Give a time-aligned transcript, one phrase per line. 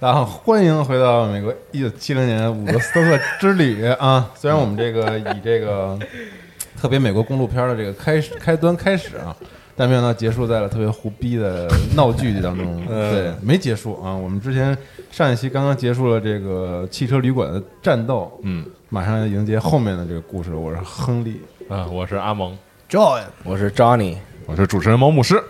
[0.00, 4.30] 大家好，欢迎回到美国一九七零年五个斯托克之旅啊！
[4.36, 5.98] 虽然我们这个以这个
[6.80, 9.34] 特别美国公路片的这个开始开端开始啊，
[9.74, 12.86] 但没想到结束在了特别胡逼的闹剧当中。
[12.86, 14.14] 对，没结束啊！
[14.14, 14.76] 我们之前
[15.10, 20.54] 上一期刚刚结束了这个汽车旅馆的战斗，嗯，马上要迎接后面的这个故事。
[20.54, 22.56] 我是亨利，啊，我是阿蒙
[22.88, 25.42] ，，John，我是 Johnny，我是主持人毛牧师。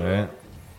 [0.00, 0.26] 哎，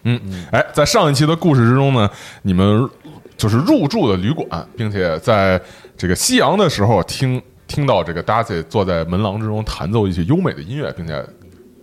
[0.04, 0.20] 嗯，
[0.52, 2.10] 哎，在上一期的故事之中呢，
[2.42, 2.90] 你们
[3.38, 5.60] 就是入住的旅馆，并且在
[5.98, 11.26] 这个夕阳的时候听听到这个 Darcy 坐在门廊之中弹奏一些优美的音乐，并且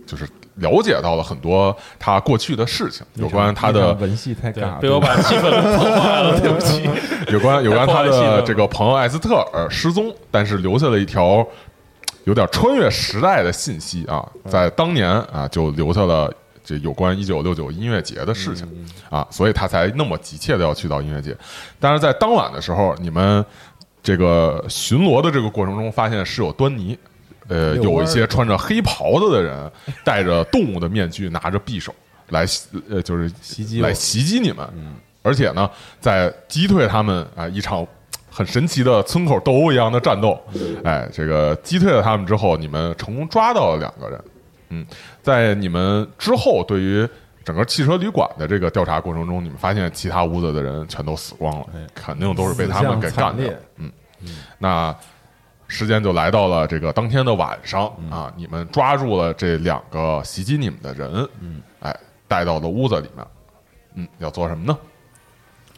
[0.05, 6.89] 就是了解到了很多他过去的事情，有关他的文戏太尬了，被我把气氛破坏了， 对不起。
[7.31, 11.45] 有关有关他的这个朋友艾斯特尔失踪，但是留下了一条
[12.25, 16.31] 有点穿越时代的信息啊，在当年啊就留下了
[16.63, 18.67] 这有关一九六九音乐节的事情
[19.09, 21.35] 啊，所以他才那么急切的要去到音乐节。
[21.79, 23.45] 但是在当晚的时候，你们
[24.03, 26.97] 这个巡逻的这个过程中，发现是有端倪。
[27.47, 29.69] 呃，有一些穿着黑袍子的人，
[30.05, 31.93] 戴着动物的面具，拿着匕首
[32.29, 32.45] 来
[32.89, 34.65] 呃，就是袭击来袭击你们。
[35.21, 37.85] 而且呢，在击退他们啊、一场
[38.29, 40.39] 很神奇的村口斗殴一样的战斗。
[40.85, 44.23] 哎，这个击退了他们之后，你们成功抓到了两个人。
[44.71, 44.85] 嗯，
[45.21, 47.07] 在你们之后，对于
[47.45, 53.47] 整个汽车旅馆的这个调查过程中，你们发现其他屋子的人全都死光了，肯定都是被他们给干掉。
[53.75, 53.91] 嗯，
[54.57, 54.95] 那
[55.67, 61.95] 时间就来到了这个当天的晚上啊，你们抓住了这两个袭击你们的人，嗯，哎，
[62.27, 63.25] 带到了屋子里面，
[63.95, 64.77] 嗯，要做什么呢？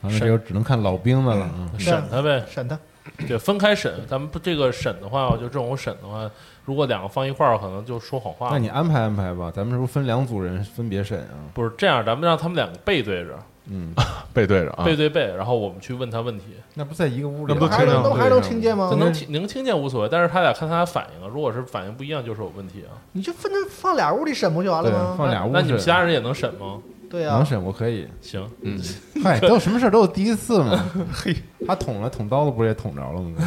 [0.02, 1.50] 啊那这个只能看老兵的了。
[1.56, 2.78] 嗯审他呗，审他，
[3.26, 4.06] 对，分开审。
[4.06, 6.30] 咱们不这个审的话，就这种审的话，
[6.66, 8.50] 如果两个放一块儿，可能就说谎话。
[8.51, 11.35] 那你安排安排吧，咱们是不是分两组人分别审啊？
[11.53, 13.38] 不是这样，咱们让他们两个背对着，
[13.68, 13.94] 嗯，
[14.34, 16.46] 背对着啊， 背对背，然后我们去问他问题。
[16.75, 18.97] 那不在一个屋里，那不都还能能还能听见吗这？
[18.97, 22.96] 能听能听见无所谓，但是他俩看他俩反应啊，如果是反应不一样，就是有问题啊。
[23.12, 25.16] 你就分着放俩屋里审不就完了对，吗？
[25.18, 26.79] 放俩屋那你们审其他人也能审吗？
[27.13, 28.07] 对啊能，审，我可以。
[28.22, 28.75] 行，嗯，
[29.24, 30.84] 嗨，都有什么事儿都有第一次嘛。
[31.13, 31.35] 嘿，
[31.68, 33.38] 他捅了，捅刀子不是也捅着了吗？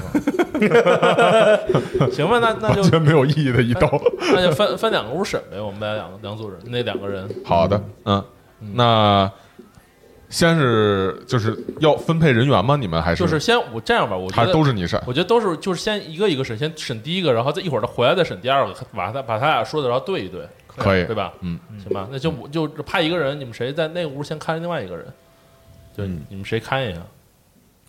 [2.13, 3.91] 行吧，那那就完全没有意义的一刀。
[4.21, 8.23] 那就分分两个屋审呗，我们大家两个两组人，那两个人好的，嗯，
[8.73, 9.29] 那
[10.29, 12.77] 先是就是要分配人员吗？
[12.77, 15.03] 你们还是就是先我这样吧，我觉还得都是你审？
[15.09, 21.33] 我觉得都是就是先一个一个审，先审第一个，然后再一会儿他回来再审第二个，把他把他俩说的然后对一对，可以对吧？
[21.41, 25.07] 嗯，行吧，那就我就派一个人，你们谁在那个屋先看着另外一个人，
[25.97, 27.01] 就嗯你们谁看一下？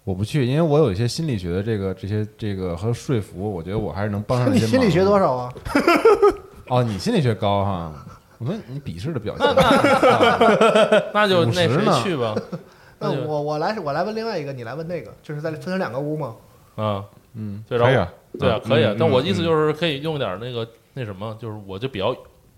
[0.04, 5.20] 我不去，因为我有一些心理学的这个这些这个和说服，我觉得我还是能帮上你心理学多？
[5.20, 5.54] 少啊？
[6.70, 7.94] 哦，你心理学高哈？
[8.40, 9.46] 我说你鄙视的表现。
[11.14, 11.68] 那 就那谁
[12.04, 12.36] 去吧？
[13.00, 16.36] 那我我来我来问另外一个，你来问那个，就是在分成两个屋嘛。
[16.76, 18.96] 啊，嗯，对，然后可以啊，对啊，可以。
[19.00, 22.16] 但我嗯意思就是可以用点那个那什么，就是我就比较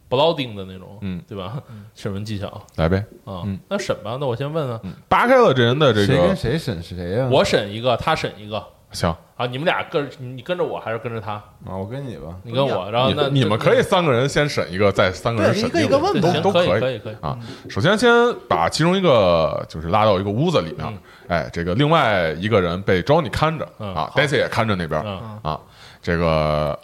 [0.09, 1.61] 不老丁的那种，嗯，对吧？
[1.93, 4.17] 审问技巧来呗，啊嗯，那审吧。
[4.19, 7.29] 那我先问问，嗯，扒开了这人的这谁跟个谁审谁呀？
[7.31, 8.61] 我审一个，他审一个
[8.91, 9.45] 行，啊。
[9.45, 11.33] 你们俩跟你你跟着我还是跟着他？
[11.33, 12.35] 啊，我跟你吧。
[12.41, 16.31] 你跟我，然后那你你们可以三个人先审一个，再三个人对，审一个一个问对。
[16.31, 17.37] 行都可以可以可以啊。
[17.69, 18.09] 首先，先
[18.47, 20.97] 把其中一个就是拉到一个屋子里面嗯，
[21.27, 25.59] 哎，这个另外一个人被 Johnny 看着嗯啊，Daisy 也看着那边嗯啊。
[26.01, 26.79] 这个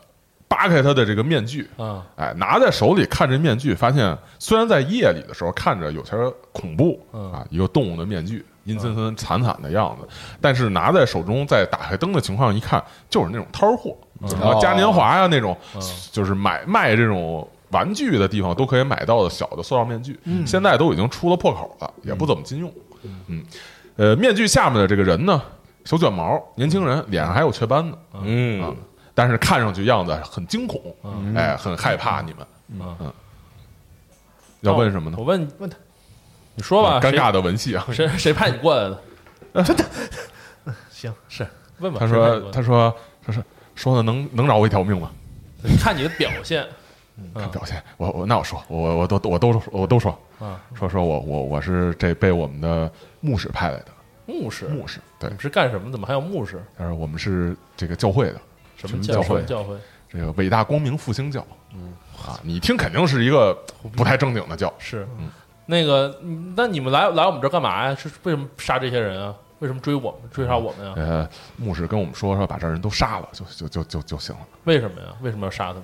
[0.47, 2.05] 扒开他的这个面具，啊。
[2.15, 6.11] 哎，拿在手里看这面具，发现虽然在夜里的时候看着有些
[6.51, 7.31] 恐怖嗯。
[7.31, 10.07] 啊，一个动物的面具，阴森森、惨惨的样子，
[10.41, 13.95] 但是拿在手中，在打开灯的情况一看，就是那种摊儿货，
[14.27, 15.57] 什么嘉年华呀那种，
[16.11, 17.47] 就是买卖这种。
[17.71, 22.71] 玩具的地方都可以买到的小的塑料面具，现在都已经出了破口了，也不怎么禁用。
[23.27, 23.43] 嗯，
[23.97, 25.41] 呃，面具下面的这个人呢，
[25.83, 28.75] 小卷毛，年轻人，脸上还有雀斑呢，啊嗯，
[29.15, 30.79] 但是看上去样子很惊恐，
[31.35, 32.47] 哎，很害怕你们。
[32.79, 33.11] 嗯
[34.61, 35.23] 要问什么呢我？
[35.23, 35.77] 问问他，
[36.55, 37.85] 你说吧，尴尬的文戏啊！
[37.91, 38.99] 谁谁谁派你过来的？
[40.89, 41.47] 行，是
[41.77, 41.99] 问吧。
[41.99, 43.43] 他说谁派你过：“来他说，说是
[43.75, 45.11] 说的能能饶我一条命吗？
[45.61, 46.65] 的看你的表现
[47.35, 52.91] 看表现，我我那我说，我我我都我都我都说啊，说说我我我是这被我们的
[53.21, 53.87] 牧师派来的
[54.25, 55.91] 牧师，牧师，对你，是干什么？
[55.91, 56.59] 怎么还有牧师？
[56.75, 58.41] 他说我们是这个教会的，
[58.75, 59.75] 什么教教会教会？
[60.09, 61.93] 这个伟大光明复兴教，嗯
[62.25, 63.53] 啊，你一听肯定是一个
[63.95, 65.29] 不太正经的教，是，嗯
[65.65, 67.95] 那个，嗯那你们来来我们这儿干嘛呀？
[67.95, 69.33] 是为什么杀这些人啊？
[69.59, 70.93] 为什么追我们追杀我们呀？
[70.95, 74.41] 呃，牧师跟我们说说把这人都杀了就就就就就行了。
[74.65, 75.07] 为什么呀？
[75.21, 75.83] 为什么要杀他们？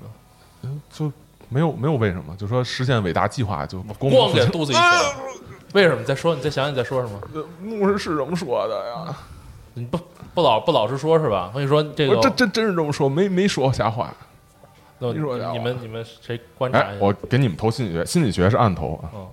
[0.63, 1.11] 嗯就
[1.49, 4.83] 没有没有为什么，就说实现伟大计划就光咣给肚子一拳。
[5.73, 5.99] 为什么？
[5.99, 7.19] 你再说，你再想想你在说什么？
[7.61, 9.17] 牧师是这么说的呀，
[9.73, 10.00] 你不
[10.33, 11.50] 不老不老实说是吧？
[11.53, 14.13] 我跟你说，这个我真真真是这么说，没没说瞎话。
[15.00, 16.88] 那你说你们你们谁观察一，下？
[16.89, 19.27] 哎我给你们投心理学，心理学是暗投啊，哦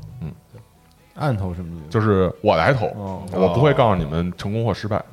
[1.16, 1.88] 暗投什么意思？
[1.90, 5.04] 就是我来投，哦我不会告诉你们成功或失败。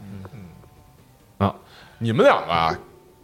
[1.40, 1.54] 嗯啊，
[1.98, 2.78] 你们两个啊，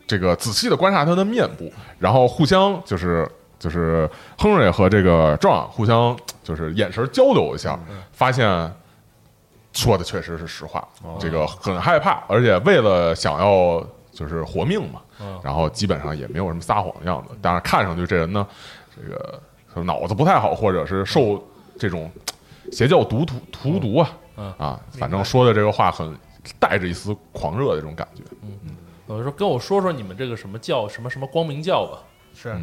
[0.08, 7.80] 这个仔细的观察他的面部，然后互相就是就是亨瑞和这个壮互相就是眼神交流一下，
[8.12, 8.50] 发现
[9.74, 10.88] 说的确实是实话，
[11.20, 15.02] 这个很害怕，而且为了想要就是活命嘛，
[15.44, 18.46] 然后基本上也没有什么撒谎的样子，但是看上去这人呢，
[18.96, 21.42] 这个脑子不太好，或者是受
[21.80, 22.12] 这种
[22.72, 24.54] 邪教毒荼荼毒啊，嗯。
[24.58, 26.16] 啊，反正说的这个话很
[26.60, 28.24] 带着一丝狂热的这种感觉。
[28.42, 28.76] 嗯
[29.08, 32.00] 我就说跟我说说你们这个什么教什么什么光明教吧。
[32.34, 32.56] 是。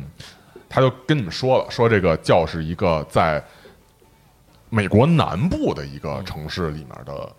[0.70, 3.43] 他就跟你们说了，说这个教是一个在
[4.70, 7.32] 美国南部的一个城市里面的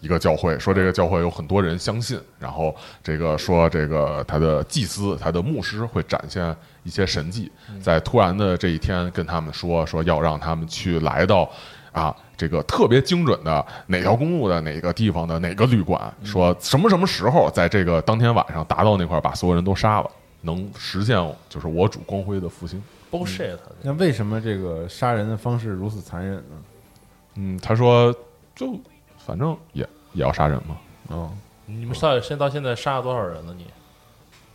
[0.00, 7.50] 一个教会，说这个教会有很多人相信，然后这个说这个他的祭司、他的牧师会展现一些神迹，
[7.80, 11.48] 在突然的这一天跟他们说，说要让他们去来到
[11.92, 20.10] 啊这个特别精准的哪条公路的哪个地方的哪个旅馆，说什么什么时候在这个当天晚上达到那块儿把所有人都杀了。
[20.44, 21.16] 能实现
[21.48, 22.82] 就是我主光辉的复兴。
[23.12, 26.56] bullshit，那为什么这个杀人的方式如此残忍呢？
[27.34, 28.14] 嗯，他说
[28.54, 28.78] 就
[29.18, 30.76] 反正也也要杀人嘛。
[31.10, 33.54] 嗯，你们到现到现在杀了多少人了？
[33.54, 33.66] 你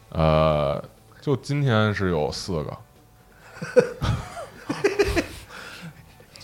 [0.09, 0.83] 呃，
[1.21, 2.77] 就今天是有四个，
[4.65, 4.96] 就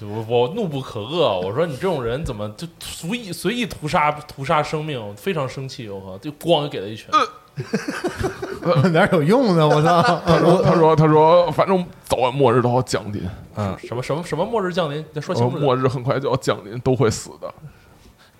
[0.04, 7.10] 我我怒不可遏，我说你这种人怎么就随意随意屠杀屠杀生命，非常生气，我靠，就咣就给他一拳。
[8.92, 9.68] 哪有用呢？
[9.68, 10.02] 我操！
[10.26, 13.22] 他说他说他说反正早晚末日都要降临，
[13.56, 15.06] 嗯，什么什么什么末日降临？
[15.14, 15.66] 再说清呃楚点。
[15.66, 17.54] 末日很快就要降临，都会死的。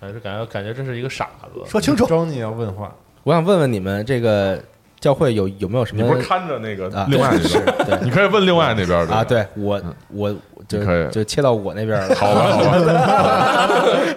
[0.00, 1.62] 感觉感觉感觉这是一个傻子。
[1.64, 2.04] 说清楚。
[2.06, 4.60] 招你要问话，我想问问你们这个
[4.98, 7.86] 教会有有没有什么你不是看着那个啊另外那是边？
[7.86, 10.34] 对你可以问另外那边的啊？，对我我
[10.68, 12.14] 就可以就切到我那边了。
[12.14, 13.68] 好吧好吧，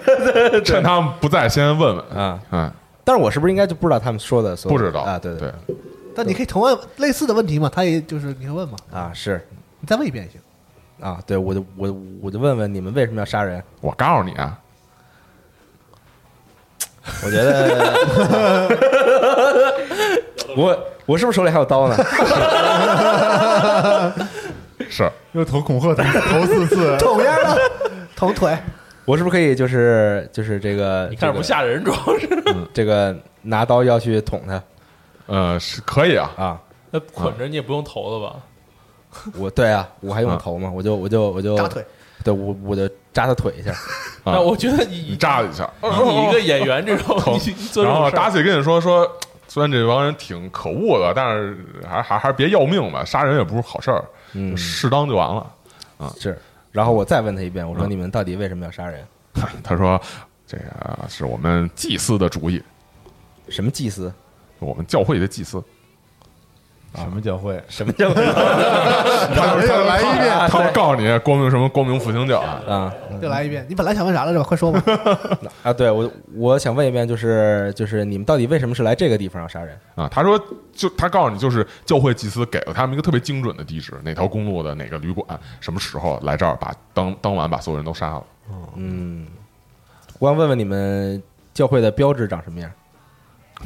[0.64, 2.06] 趁他们不在，先问问。
[2.10, 2.72] 啊，嗯，
[3.04, 5.20] 但是我是不是应该就不知道他们说的所有不知道啊？
[5.20, 5.52] 对对，
[6.16, 9.46] 但你可以同问类似的问题嘛，他也就是你可以问嘛，啊，是
[9.80, 10.42] 你再问一遍也行。
[11.00, 13.62] 啊，对我就我我就问问你们为什么要杀人？
[13.82, 14.58] 我告诉你啊，
[17.24, 18.70] 我觉得
[20.58, 21.96] 我我是不是手里还有刀呢？
[24.90, 25.10] 是。
[25.34, 27.60] 又投恐吓他投四次， 捅样的，
[28.16, 28.58] 捅腿，
[29.06, 32.28] 我是不是可以就是就是这个你看着不吓人，主要是。
[32.74, 34.62] 这个拿刀要去捅他。
[35.28, 36.62] 呃是可以啊，啊？
[36.90, 38.36] 那捆着你也不用投了吧？
[39.38, 40.72] 我对啊，我还用投吗？
[40.74, 41.86] 我就我就我就扎腿，
[42.24, 43.72] 对我我就扎他腿一下。
[44.24, 44.34] 啊。
[44.34, 47.16] 那我觉得你以扎了一下，以你一个演员这种，
[47.84, 49.10] 然后种事儿，达西跟你说说，
[49.50, 54.04] 虽然这帮人挺可恶的，但是还还还是别要命吧，杀人也不是好事儿，
[54.38, 55.54] 嗯就适当就完了
[55.98, 56.14] 啊。
[56.20, 56.38] 是，
[56.72, 59.06] 然后我再问他一遍，我说嗯你们到底为什么要杀人？
[59.64, 60.00] 他说
[60.46, 62.62] 这个是我们祭司的主意，
[63.50, 64.14] 什么祭司？
[64.60, 65.64] 我们教会的祭司。
[67.02, 67.62] 什么教会？
[67.70, 73.66] 什么叫 他就是再来一遍他们告诉你光明什么光明复兴教啊，啊再来一遍。
[73.70, 74.44] 你本来想问啥来着？
[74.44, 74.84] 快说吧。
[75.64, 75.72] 啊？
[75.74, 79.78] 对我我想问一遍，就是就是你们到底为什么是来这个地方要杀人？
[79.96, 80.40] 啊，他说
[80.74, 88.24] 就他告诉你，就是教会祭司给了他们一个特别精准的地址，哪条公路的哪个旅馆，什么时候来这儿把当当晚把所有人都杀了。
[88.76, 89.28] 嗯，
[90.20, 91.22] 我想问问你们
[91.54, 92.72] 教会的标志长什么样？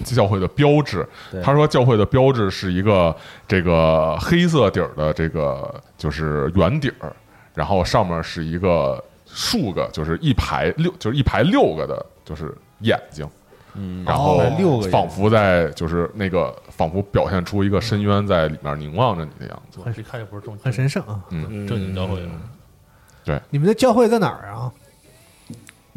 [0.04, 1.08] 教会的标志，
[1.44, 3.16] 他说教会的标志是一个
[3.48, 7.14] 这个黑色底儿的这个就是圆底儿，
[7.54, 13.28] 然后上面是一个数个就是一排六就是一排六个的，就是眼睛。
[13.74, 19.80] 嗯然后哦六个仿佛在就是那个仿佛表现出一个深渊在里面凝望着你的样子。
[19.82, 21.24] 我这看也不是正很神圣啊！
[21.30, 22.22] 嗯，正经教会，
[23.24, 24.70] 对你们的教会在哪儿啊？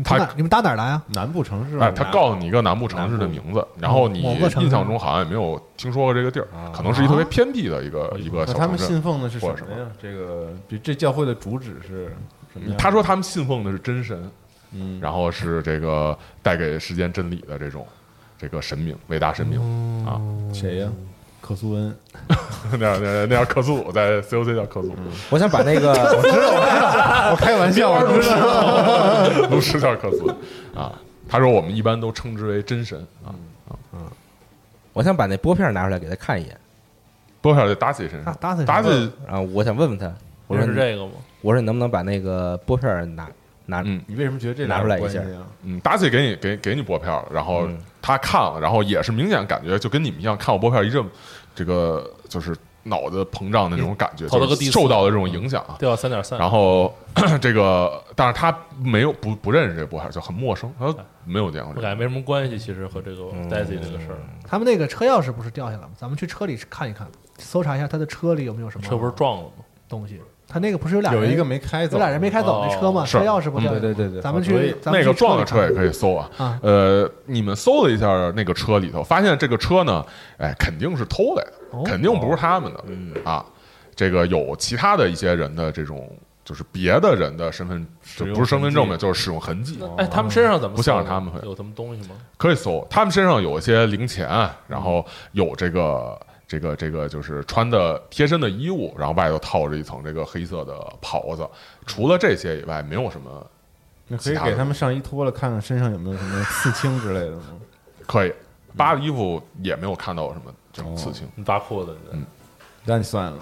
[0.03, 0.29] 他哪？
[0.35, 1.03] 你们打哪儿来啊？
[1.09, 8.89] 南部城市，哎，他告诉你一个南部城市的名字，然后你印象中好像也没有听说过这个地儿，可能是一特别偏僻的一个一个那他们小城镇。
[8.89, 9.87] 信奉的是什么呀？
[10.01, 12.13] 这个比这教会的主旨是
[12.53, 12.75] 什么？
[12.77, 14.31] 他说他们信奉的是真神，
[14.73, 17.87] 嗯，然后是这个带给世间真理的这种
[18.37, 19.61] 这个神明，伟大神明
[20.07, 20.21] 啊，
[20.53, 20.89] 谁呀？
[21.47, 21.95] 克苏恩，
[22.81, 24.95] 那样那样那样克苏鲁在 COC 叫克苏鲁，
[25.29, 29.47] 我想把那个我知道， 我知道，我开玩笑，我知道。
[29.53, 30.35] 都是叫克苏鲁
[30.75, 30.91] 啊。
[31.29, 33.35] 他说我们一般都称之为真神啊。
[34.95, 36.57] 我想把那拨片拿出来给他看一眼
[37.43, 39.39] 拨片在达西身啊上，达西达西，啊！
[39.41, 40.11] 我想问问他，
[40.47, 41.13] 我说是这个吗？
[41.43, 43.29] 我说你能不能把那个拨片拿
[43.67, 43.83] 拿？
[43.85, 45.47] 嗯你为什么觉得这拿出来一下俩有关系啊？
[45.63, 51.05] 嗯，达西给你给给你拨票了，然后嗯他看了，然后也是明显感觉就跟你们一样，看我拨票一阵，
[51.55, 55.77] 这个就是脑子膨胀的那种感觉，就是跑到个第四受到的这种影响啊。
[55.79, 56.95] 掉到三点三，然后
[57.41, 60.95] 这个，但是他没有不不认识这拨票，就很陌生，他
[61.25, 61.81] 没有见过这个。
[61.81, 65.91] 我感觉没什么关系，其实和这个嗯 Daisy 这个事儿，他们那个车钥匙不是掉下来吗？
[65.97, 67.07] 咱们去车里看一看，
[67.39, 69.65] 搜查一下他的车里有没有什么车不是撞了吗？
[69.89, 70.21] 东西。
[70.55, 73.03] 他那个不是有俩人有一个没开走，有俩人没开走那车吗？
[73.03, 73.73] 哦车钥匙不掉？
[73.73, 76.31] 对对对对，咱们去咱们去那个撞的车也可以搜啊。
[76.37, 78.07] 啊呃，你们搜了一下
[78.37, 80.07] 那个车里头，发现这个车呢，
[80.39, 83.45] 哎，肯定是偷来的，哦肯定不是他们的、啊。
[83.97, 86.09] 这个有其他的一些人的这种，
[86.45, 87.85] 就是别的人的身份，
[88.17, 89.81] 就不是身份证痕明，就是使用痕迹。
[89.97, 92.15] 哎，他们身上怎么不像是他们会有什么东西吗？
[92.37, 94.29] 可以搜，他们身上有一些零钱，
[94.69, 96.17] 然后有这个
[96.55, 101.49] 这个这个就是穿的贴身的衣物，然后外头套着一层这个黑色的袍子。
[101.85, 103.45] 除了这些以外，没有什么
[104.07, 107.43] 那可以给他们上衣脱了，看看身上有没有什么刺青之类的吗？
[108.07, 108.33] 可以。
[108.77, 111.29] 扒的衣服也没有看到什么这种刺青。
[111.35, 112.25] 你扒裤子，嗯。
[112.85, 113.39] 那你算了，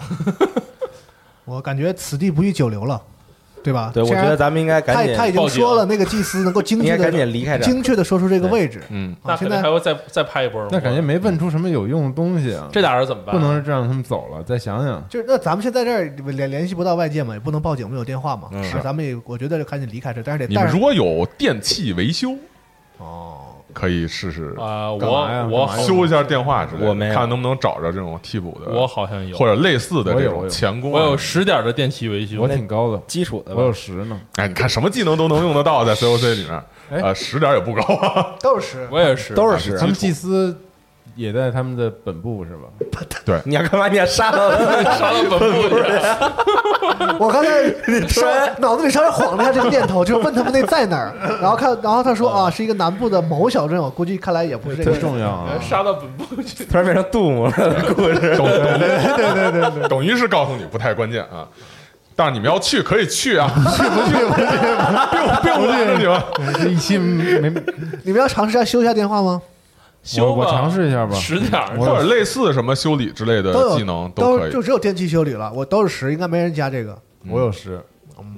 [1.45, 3.03] 我感觉此地不宜久留了，
[3.63, 3.91] 对吧？
[3.95, 7.59] 对，我觉得咱们应该赶紧他他已经说了，那个祭司能够精确应该赶紧的、离开。
[7.59, 8.83] 精确的说出这个位置。
[8.91, 10.69] 嗯，那啊，现在还会再再拍一波吗？
[10.73, 12.69] 那感觉没问出什么有用的东西啊。
[12.73, 13.35] 这俩人怎么办？
[13.35, 15.05] 不能是这样，他们走了，再想想。
[15.09, 18.49] 就是那咱们现在这儿联联系不到外界嘛，也不能报警，没有电话嘛。
[18.53, 22.35] 嗯是，咱们也我觉得就赶紧离开这，但是得你们如果有电器维修，
[22.99, 31.01] 哦，可以试试啊，我我修一下电话之类的，我没看能不能找着这种替补的，我好像有，或者类似的这种钳工啊。
[31.01, 32.41] 我有十点的电器维修。
[32.41, 34.21] 我，挺高的，基础的我有十呢。
[34.37, 37.01] 哎，你看什么技能都能用得到，在 COC 里面，哎。
[37.01, 38.35] 呃，十点也不高啊。
[38.41, 38.89] 都是十。
[38.91, 39.79] 我也是，都是十。
[39.79, 40.57] 咱们祭司
[41.15, 42.69] 也在他们的本部是吧？
[43.25, 43.89] 对你要干嘛？
[43.89, 45.75] 你要杀了 杀到本部去，
[47.19, 48.27] 我刚才稍
[48.59, 54.99] 脑子里稍微晃了一下这个念头，就问他们那在哪儿， 然后看，然后他说啊，是一个南部的某小镇，我估计看来也不是这特个。
[54.99, 55.51] 重要啊！
[55.61, 56.65] 杀到本部去。
[56.65, 57.53] 突然变成杜牧了
[57.95, 58.37] 故事。
[58.37, 61.47] 等对对对对，等于是告诉你不太关键啊。
[62.15, 64.47] 但是你们要去可以去啊，去不去不去，
[65.11, 66.21] 并并不拦着你们。
[66.55, 67.51] 这一期没，
[68.05, 69.41] 你们要尝试一下修一下电话吗？
[70.03, 71.15] 修我我尝试一下吧。
[71.15, 74.63] 十点儿或者类似什么修理之类的技能都可以就。
[74.63, 77.81] 只有电器修理了，我都是十，应该没人加这个，我有十，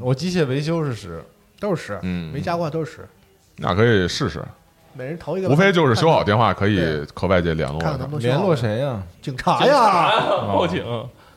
[0.00, 1.24] 我机械维修是十，
[1.58, 3.08] 都是十，嗯没加过都是十，
[3.56, 4.44] 那可以试试，
[4.92, 5.48] 每人投一个。
[5.48, 8.54] 无非就是修好电话可以对和外界联络看看联络？
[8.54, 9.02] 谁呀？
[9.22, 10.14] 警察警察呀！
[10.14, 10.20] 呀，
[10.52, 10.84] 报警。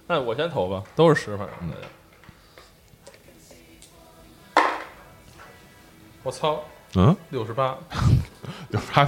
[0.07, 1.55] 那我先投吧，都是十，反正。
[6.23, 6.61] 我操，
[6.95, 7.77] 嗯，六十八，
[8.69, 9.07] 六十八，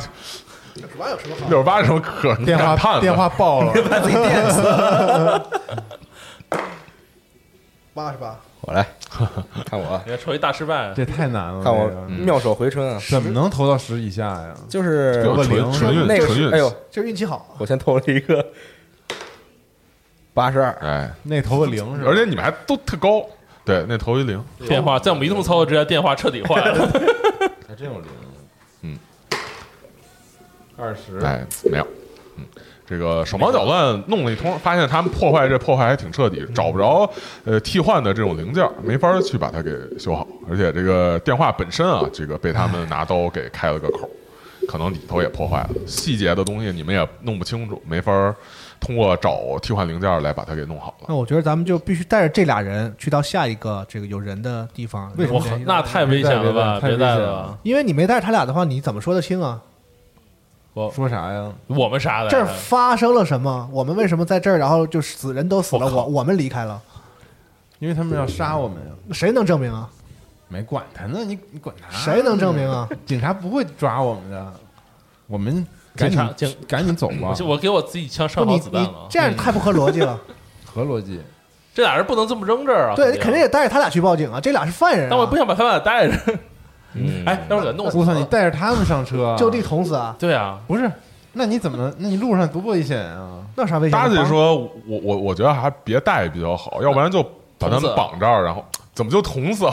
[0.88, 1.50] 什么有什么好？
[1.50, 3.74] 六十八有什么可电话电话爆了，
[7.94, 8.86] 八十八，我来
[9.70, 11.62] 看我，你看抽一大失败，这太难了。
[11.64, 13.02] 看我妙手回春啊！
[13.10, 14.54] 怎么能投到十以下呀？
[14.70, 17.56] 就是有个零纯运那个纯运，哎呦，就是运气好。
[17.58, 18.46] 我先投了一个
[20.34, 22.10] 八十二，哎，那投个零是吧？
[22.10, 23.26] 而且你们还都特高，
[23.66, 26.88] 对，那投一零，电话在我们移动操作之下，电话彻底坏了。
[27.68, 28.08] 还真有零。
[30.80, 31.26] 嗯，二十。
[31.26, 31.88] 哎，没有，
[32.38, 32.46] 嗯，
[32.88, 37.10] 这个手忙脚乱弄了一通，发现他们破坏这破坏还挺彻底，找不着
[37.46, 40.26] 呃替换的这种零件，没法去把它给修好。
[40.50, 44.10] 而且这个电话本身啊，这个被他们拿刀给开了个口，
[44.68, 48.34] 可能里头也破坏了，细节的东西你们也弄不清楚，没法
[48.80, 51.06] 通过找替换零件来把它给弄好了。
[51.10, 55.12] 那我觉得咱们就必须带着这俩人去到下一个这个有人的地方。
[55.18, 56.80] 为什么那太危险了吧？
[56.80, 59.62] 别别带别带带了，因为你没带他俩的话，你怎么说得清啊？
[60.94, 61.52] 说啥呀？
[61.68, 62.30] 我们啥的？
[62.30, 63.68] 这儿发生了什么？
[63.72, 64.58] 我们为什么在这儿？
[64.60, 66.80] 然后就死人都死了，我我我们离开了，
[67.80, 68.94] 因为他们要杀我们呀！
[69.12, 69.90] 谁能证明啊？
[70.48, 71.98] 没管他呢，你你管他？
[71.98, 72.88] 谁能证明啊？
[73.06, 74.54] 警察不会抓我们的，
[75.28, 77.58] 我们赶紧警赶紧走吧我。
[77.58, 79.08] 给我自己枪，上好你你子弹了。
[79.10, 80.20] 这样太不合逻辑了。
[80.66, 81.20] 合逻辑，
[81.74, 82.96] 这俩人不能这么扔这儿啊！
[82.96, 85.08] 对，你肯定得带着他俩去报警啊，这俩是犯人啊。
[85.10, 86.40] 但我不想把他们俩带着。
[86.94, 88.14] 嗯哎，要不然给弄死我操！
[88.14, 90.16] 你带着他们上车啊，就地捅死啊？
[90.20, 90.90] 对啊，不是？
[91.34, 91.92] 那你怎么？
[92.00, 93.38] 那你路上多危险啊！
[93.56, 93.92] 那啥危险？
[93.92, 97.22] 大姐说：“我我我觉得还别带比较好，要不然就
[97.60, 98.66] 把他们绑这儿，然后
[98.96, 99.68] 怎么就捅死？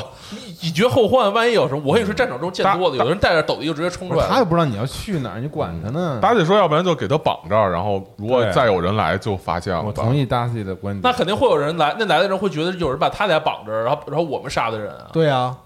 [0.60, 4.26] 以绝后患，万一有什么，我跟你说，战场中见多了，有的人带着斗笠就直接冲出来。
[4.28, 6.18] 他也不知道你要去哪儿，你管他呢？
[6.20, 9.82] 大姐说，要不然就给他绑这儿，然后如果再有人来就发现了。
[9.82, 11.00] 我同意 Darcy 的观点。
[11.02, 15.06] 那肯定会有人来，那来的人会觉得有人把他俩绑着，然后然后我们杀的人啊。
[15.12, 15.56] 对啊，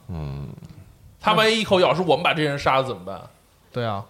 [1.21, 3.21] 他万一一口咬是我们把这人杀了怎么办？
[3.73, 4.05] 对啊，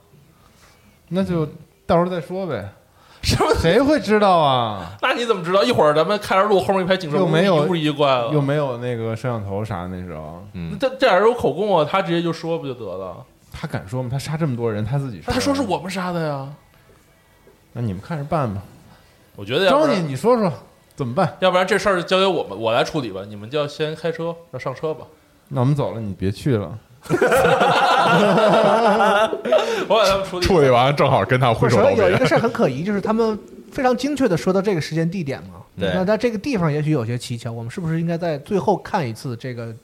[1.08, 1.44] 那就
[1.86, 2.68] 到时候再说呗。
[3.22, 3.54] 什么？
[3.56, 4.92] 谁会知道啊？
[5.02, 5.62] 那你怎么知道？
[5.62, 8.32] 一会儿咱们开着路，后面一排警车又没有一屋一怪了。
[8.32, 13.22] 又没有那个摄像头啥的，那时候嗯，这这俩人有口供啊，他直接就说不就得了？
[13.52, 14.08] 他敢说吗？
[14.10, 16.48] 他杀这么多人，他自己他说是我们杀的呀。
[17.74, 18.62] 那你们看着办吧。
[19.36, 20.50] 我觉得要不张姐，你说说
[20.96, 21.36] 怎么办？
[21.40, 23.22] 要不然这事儿就交给我们，我来处理吧。
[23.28, 25.04] 你们就要先开车，要上车吧。
[25.48, 26.78] 那我们走了，你别去了。
[29.88, 30.46] 我把他们处理。
[30.46, 31.96] 处理完正好跟他挥手道别。
[31.96, 32.26] 有一个。
[32.26, 33.38] 事儿很可疑，就是他们
[33.72, 35.62] 非常精确的说到这个时间地点嘛。
[35.78, 35.90] 对。
[35.94, 39.74] 那在这个地方也许有些蹊跷，我们是不是应该在最后看一次这个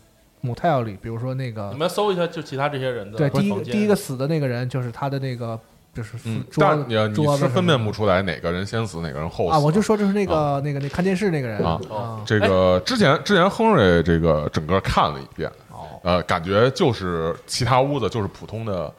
[0.44, 5.58] motel 里，比如说那个你们搜一下，就其他这些人的对第一个第一个死的那个人，就是他的那个
[5.94, 9.52] 就是嗯，但你你是分辨不出出来哪个人先死，哪个人后死。
[9.52, 11.58] 啊，我就说就是那个那个那看电视那个人。
[11.64, 11.80] 啊。
[11.88, 15.65] 哦这个之前之前亨瑞这个整个看了一遍，哦，
[16.06, 18.92] 呃，感觉就是其他屋子就是普通的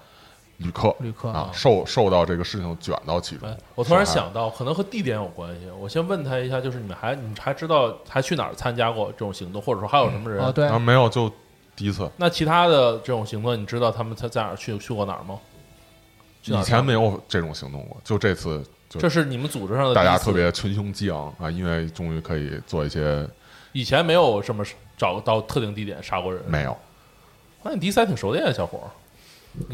[0.58, 3.58] 旅客旅客啊，受受到这个事情卷到其中哎。
[3.76, 5.70] 我突然想到，可能和地点有关系。
[5.80, 10.44] 我先问他一下，就是你们还你们还知道还去哪儿参加过这种行动，或者说还有什么人？
[10.44, 11.32] 啊对啊，没有，就
[11.78, 15.40] 第一次，那其他的这种行动，你知道他们在在哪儿去去过哪儿吗？
[16.44, 23.26] 去哪儿以前没有这种行动过，就这次就这是你们组织上的大家第一次特别群雄激昂啊，因为终于可以做一些
[23.72, 24.62] 以前没有什么
[24.98, 26.44] 找到特定地点杀过人。
[26.46, 26.78] 没有。
[27.64, 28.88] 那你第一次还挺熟练啊，小伙儿。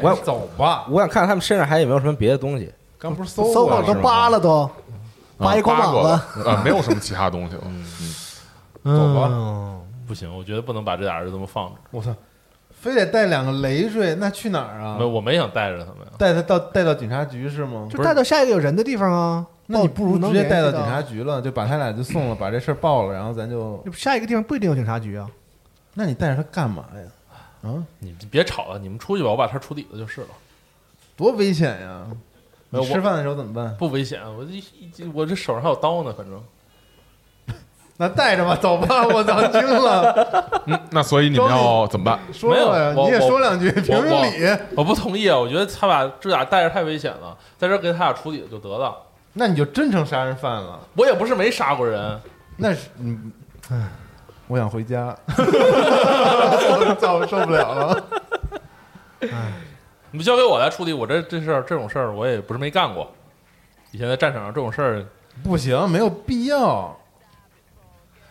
[0.01, 2.71] 我哎走吧，我想看看他们身上还有没有什么别的东西。
[2.97, 4.71] 刚不是搜搜过都扒了都，啊
[5.37, 7.61] 扒一光膀子了，啊，没有什么其他东西了。
[8.85, 11.75] 嗯，走吧嗯不行，我觉得不能把这俩人这么放着。
[11.91, 12.15] 我操，
[12.71, 15.05] 非得带两个累赘，那去哪儿啊没，？
[15.05, 16.07] 我没想带着他们。
[16.17, 17.87] 带他到带到警察局是吗？
[17.91, 19.45] 就带到下一个有人的地方啊。
[19.65, 25.27] 那你不如直接带到警察局了，就把他俩就送了，把这事儿报了，然后咱就，下一个地方不一定有警察局啊。
[25.93, 27.01] 那你带着他干嘛呀？
[27.63, 30.27] 啊，你别吵了，你们出去吧，我把他处理了就是了。
[31.15, 32.05] 多危险呀！
[32.69, 33.75] 没有我吃饭的时候怎么办？
[33.77, 34.63] 不危险，我这一
[35.13, 36.43] 我这手上还有刀呢，反正。
[37.97, 40.11] 那带着吧，走吧，我操，惊了！
[40.65, 42.19] 嗯，那所以你们要怎么办？
[42.33, 44.57] 说说呀，你也没有我说两句，评评理。
[44.75, 45.37] 我不同意啊！
[45.37, 48.97] 我觉得他把这俩带着太危险了，在这儿给他俩处理了就得了。
[49.33, 50.79] 那你就真成杀人犯了。
[50.95, 52.19] 我也不是没杀过人，
[52.57, 53.31] 那是嗯，
[53.69, 53.87] 唉，
[54.53, 58.05] 我想回家，我操，我受不了了。
[60.11, 60.93] 你们交给我来处理。
[60.93, 63.11] 我这这事儿这种事儿我也不是没干过。
[63.89, 65.03] 以前在战场上这种事儿，
[65.43, 66.95] 不行，没有必要，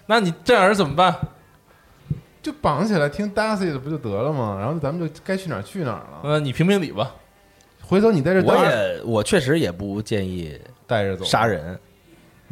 [0.07, 1.13] 那你这样人怎么办？
[2.41, 4.57] 就绑起来听 Darcy 的不就得了吗？
[4.61, 6.21] 然后咱们就该去哪儿去哪儿了。
[6.23, 7.17] 那你评评理吧。
[7.85, 10.57] 回头你在这我也我确实也不建议
[10.87, 11.77] 带着走杀，人。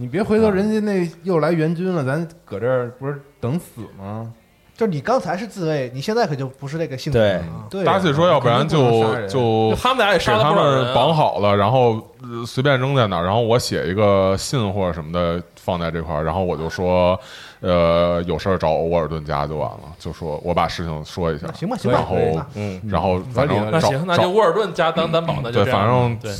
[0.00, 4.32] 你别回头人家那又来援军了，咱搁这儿不是等死吗？
[4.74, 7.66] 就是你刚才是自卫，你现在可就不是这个性格对了啊。
[7.68, 10.94] 对呀，大 C 说，要不然就就他们俩也给他杀了不少人、们啊。
[10.94, 12.02] 绑好了，然后呃
[12.46, 17.18] 随便扔在哪儿，然后我写一个信或者什么的放在这块儿，然后我就说，
[17.60, 22.16] 呃，有事儿找沃尔顿家就完了，就说我把事情说一下，行吧，行吧，然后
[22.54, 26.30] 嗯，然后反正找那行，那就沃尔顿家当担保，那就对，反正对。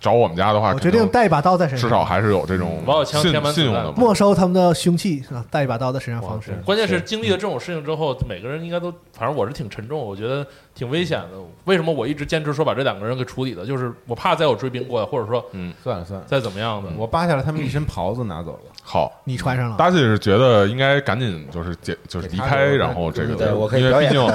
[0.00, 3.22] 找我们家的话，我决定带一把刀在身上，至少还是有这种信
[3.52, 3.94] 信用的嘛。
[3.96, 6.54] 没收他们的凶器啊，带一把刀在身上哇防身。
[6.62, 9.98] 关键是经历了这种事情之后，每个人应该都，反正我是挺沉重。
[9.98, 10.46] 我觉得
[10.76, 11.38] 挺危险的。
[11.64, 13.66] 为什么我一直坚持说把这两个人给处理了？
[13.66, 16.88] 就是我怕再有追兵过来，或者说嗯算了算了，再怎么样的。
[16.96, 18.72] 我扒下来他们一身袍子拿走了。
[18.84, 24.26] 好，你穿上了，大家是觉得应该赶紧就是解就是离开，然后这个对我可以因为毕竟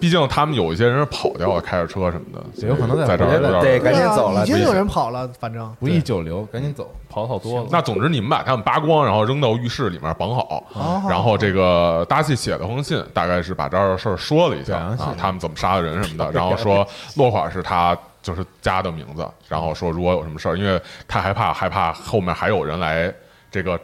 [0.00, 6.90] 毕竟他们有一些人是跑掉了，开着车什么的，也有可能在在这儿对赶紧走了已经有人跑了，反正不宜久留，赶紧走。
[7.10, 7.68] 跑好多了。
[7.70, 10.64] 那总之你们把他们扒光，然后扔到浴室里面绑好，
[11.08, 23.12] 然后这个达西写了封信，大概是把这儿的事儿说了一下他们怎么杀的人什么的，然后说落款是他就是家的名字，然后说如果有什么事儿，因为太害怕，害怕后面还有人来
[23.50, 23.78] 这个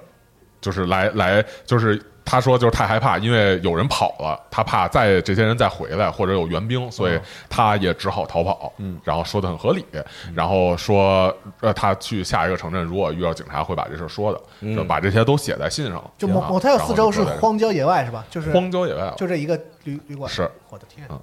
[0.60, 2.00] 就是来来就是。
[2.26, 8.72] 他说：“就是太害怕，因为有人跑了，他怕再这些人再回来，或者有援兵，所以他也只好逃跑。
[8.78, 9.86] 嗯，然后说的很合理，
[10.34, 16.02] 然后说，呃，他去下一个城镇，如果遇到警察，会把这事儿说的，就把这些都写在信上。
[16.18, 18.24] 就啊某某泰尔四周是荒郊野外是吧？
[18.28, 20.28] 就是荒郊野外，就这一个旅旅馆。
[20.28, 21.20] 是，我的天嗯，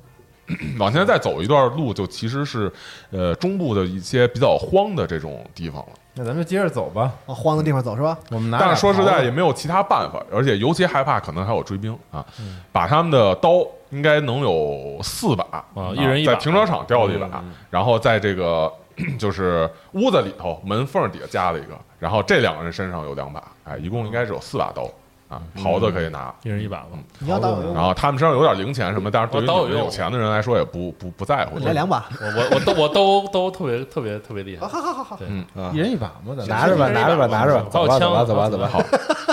[0.79, 2.71] 往前再走一段路，就其实是
[3.11, 5.89] 呃中部的一些比较荒的这种地方了。
[6.15, 7.11] 那咱们就接着走吧。
[7.25, 8.17] 往荒的地方走是吧？
[8.29, 8.59] 我们拿。
[8.59, 18.71] 但是说实在也没有其他办法，而且尤其害怕可能还有追兵啊，嗯把他们的刀应该能有四把啊一人一把在停车场掉了一把，嗯然后在这个
[19.17, 24.87] 就是屋子里头门缝底下加了一个，然后这两个人身上有两把，哎，一共应该是有四把刀
[25.33, 26.33] 啊，袍子可以拿。
[26.43, 26.89] 一人一把吧。
[27.19, 31.57] 你要刀有用然后他们身上有点零钱什么，但是对于有用你们有钱的人来说也不不不在乎。
[31.59, 34.67] 来两把，我我我都我都都特别特别特别厉害。
[34.67, 38.69] 好好好好，对，嗯啊一人一把嘛，咱拿着吧，拿着吧，拿着吧，走吧，走吧，走吧，走吧。
[38.71, 38.81] 好，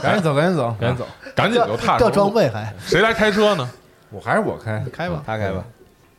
[0.00, 1.06] 赶紧走，赶紧走， 赶紧走。
[1.34, 2.14] 赶紧就踏这上路。
[2.14, 3.68] 装备还谁来开车呢？
[4.10, 5.22] 我还是我开，开吧。
[5.24, 5.62] 他开吧，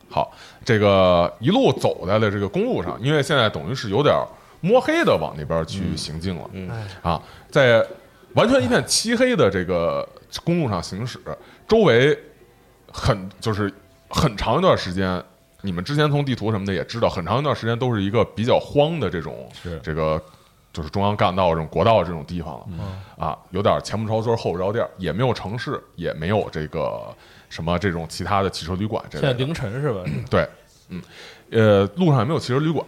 [0.09, 0.31] 好，
[0.63, 4.15] 这个一路走在了这个公路上，因为现在等于是有点
[4.61, 7.85] 摸黑的往那边去行进了，嗯哎，啊，在
[8.35, 10.07] 完全一片漆黑的这个
[10.43, 11.19] 公路上行驶，
[11.67, 12.17] 周围
[12.91, 13.71] 很就是
[14.09, 15.23] 很长一段时间，
[15.61, 20.21] 你们之前从地图什么的也知道，很长一段时间都是一个比较荒的这种是这个
[20.73, 27.13] 就是中央干道这种国道这种地方了，啊，有点前不着村后不着店儿，也没有城市，也没有这个
[27.49, 29.03] 什么这种其他的汽车旅馆。
[29.11, 30.03] 现在凌晨是吧？
[30.29, 30.47] 对，
[30.87, 31.01] 嗯，
[31.51, 32.85] 呃，路上也没有汽车旅馆，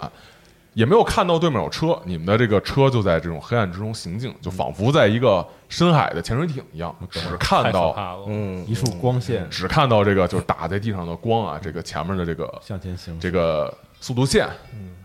[0.73, 8.23] 也没有看到对面有车，你们的这个车就在这种黑暗之中行进，就仿佛在一个深海的潜水艇一样，只看到。
[8.27, 9.49] 嗯，一束光线。
[9.49, 13.19] 只看到这个就是打在地上的光啊，这个前面的这个向前行。
[13.19, 14.47] 这个速度线，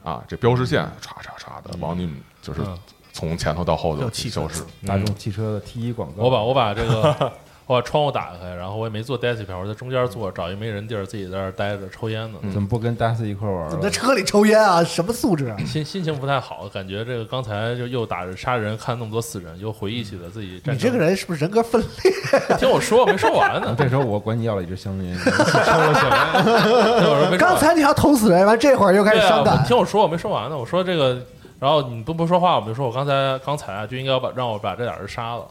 [0.03, 2.79] 啊，这标识线唰唰唰的往你们就是嗯。
[3.11, 4.63] 从前头到后头消失。
[4.87, 7.33] 大众汽车的 T 一广告，我把我把这个
[7.69, 12.39] 我把窗户打开，然后我也没坐 Daisy 票，我在中间坐，找一没人地儿，自己在那儿待着抽烟呢。
[12.51, 13.69] 怎么不跟 Daisy 一块玩了？
[13.69, 14.83] 怎么在车里抽烟啊？
[14.83, 15.57] 什么素质啊？
[15.67, 20.63] 心心情不太好，感觉这个刚才就又打着杀人，看那么多死人，又回忆起了自己。
[20.65, 22.13] 你这个人是不是人格分裂？
[22.57, 23.75] 听我说，没说完呢。
[23.77, 27.37] 这时候我管你要了一支香烟，你抽了 起来。
[27.37, 29.69] 刚才你还捅死人，完这会儿又开始伤感我。
[29.69, 30.57] 听我说，我没说完呢。
[30.57, 31.19] 我说这个，
[31.61, 35.45] 然后你不不说话，我就说我刚才刚才啊，就应该要把让我把这俩人杀了，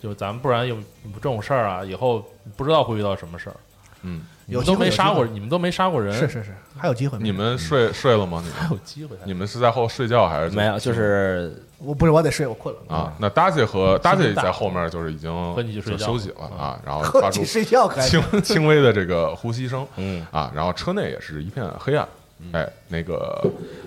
[0.00, 0.76] 就咱们不然有
[1.14, 2.24] 这种事儿啊，以后
[2.56, 3.56] 不知道会遇到什么事儿。
[4.02, 7.22] 嗯，你们都没杀过，你们都没杀过人，是是是，还有机会吗？
[7.22, 8.42] 你们睡睡了吗？
[8.42, 9.14] 你们还有机会。
[9.24, 12.96] 你们是在后睡觉还是没有，就是我不是我得睡，我困了。
[12.96, 13.12] 啊？
[13.18, 18.08] 那 Daisy 和 Daisy 在后面就是已经和你睡觉就休息了啊，然后喝发出睡觉可以。
[18.08, 22.08] 轻轻微的这个呼吸声，嗯啊，然后车内也是一片黑暗，
[22.52, 23.40] 哎，那个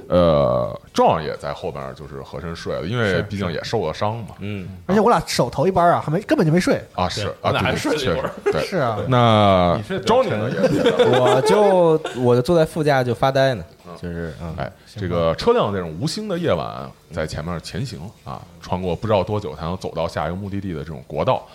[0.08, 6.82] 呃，壮也在后边就是和珅睡了，因为毕竟也受了伤嘛，嗯，而且我俩手头一班啊，还没根本就没睡。
[6.94, 8.32] 啊是啊，我俩还对睡了一会儿。
[8.46, 8.66] 确实对。
[8.68, 13.63] 是啊，那你睡得比较 Johnny 呢也是，我就我就坐在副驾就发呆呢，
[14.02, 21.46] 就是嗯，哎，这个车辆这种无星的夜晚，在前面前行啊，穿过不知道多久才能走到下一个目的地的这种国道，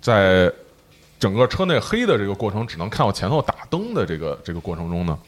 [0.00, 0.52] 在
[1.18, 5.18] 整个车内黑的这个过程，只能看到前头打灯的这个这个过程中呢，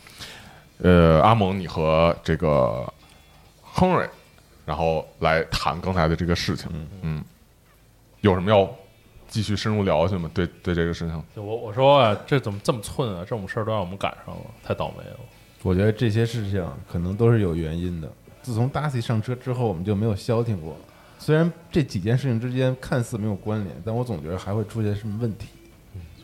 [0.82, 2.92] 呃，阿蒙，你和这个
[3.62, 4.08] 亨瑞，
[4.64, 6.70] 然后来谈刚才的这个事情，
[7.02, 7.24] 嗯，
[8.20, 8.68] 有什么要
[9.28, 10.30] 继续深入聊下去吗？
[10.34, 13.20] 对对，这个事情，我我说啊，这怎么这么寸啊？
[13.20, 15.16] 这种事儿都让我们赶上了，太倒霉了。
[15.62, 18.08] 我觉得这些事情可能都是有原因的。
[18.42, 20.76] 自从 Darcy 上车之后，我们就没有消停过。
[21.18, 25.48] 虽然这几件事情之间看似没有关联，但我总觉得还会出现什么问题。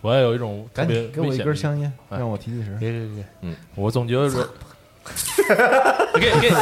[0.02, 2.78] 我也有一种特别赶紧给我一根香烟，哎让我提提神。
[2.78, 4.46] 别别别，嗯，我总觉得是，
[6.14, 6.52] 给给给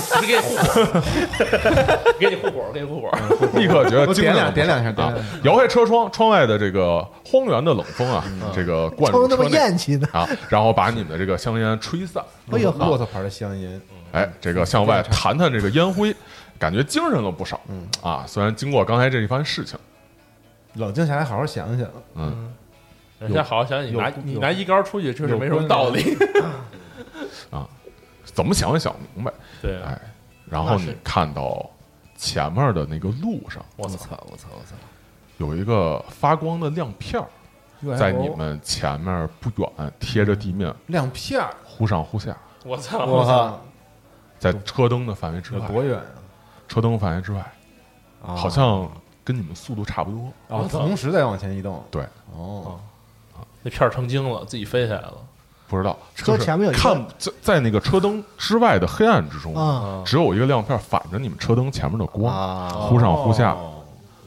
[2.18, 3.58] 给你护火，给你护火，给你护火。
[3.58, 5.24] 立刻觉得点两点两下，啊点两下。！
[5.42, 8.22] 摇开车窗，窗外的这个荒原的冷风啊，
[8.54, 10.06] 这个灌入那么车内厌气呢？
[10.12, 12.22] 啊，然后把你们的这个香烟吹散。
[12.50, 13.80] 哎呦骆驼牌的香烟，
[14.12, 16.14] 哎，这个向外弹弹这个烟灰，
[16.58, 17.60] 感觉精神了不少。
[17.68, 19.78] 嗯啊，虽然经过刚才这一番事情，
[20.74, 21.86] 冷静下来，好好想想。
[22.14, 22.52] 嗯，
[23.20, 26.16] 现在好好想想，你拿你拿一杆出去，确实没什么道理。
[27.50, 27.68] 啊，
[28.24, 29.32] 怎么想也想不明白。
[29.60, 30.00] 对啊，哎，
[30.48, 31.68] 然后你看到
[32.16, 34.74] 前面的那个路上我操，我操我操！
[35.38, 43.60] 有一个发光的亮片儿，在你们前面不远贴着地面，亮片儿，忽上忽下，我操，我操！
[44.38, 46.04] 在车灯的范围之外，有多远啊？
[46.68, 47.40] 车灯范围之外，
[48.22, 48.90] 啊好像
[49.24, 50.56] 跟你们速度差不多。
[50.56, 51.82] 啊，同时在往前移动。
[51.90, 52.80] 对，哦，
[53.62, 55.14] 那片儿成精了，自己飞起来了。
[55.68, 62.68] 不知道车前面有一个看在在那个车灯之外的黑暗之中，啊，只有一个亮片反着你们车灯前面的光，啊！
[62.88, 63.52] 忽上忽下。
[63.52, 63.74] 哦。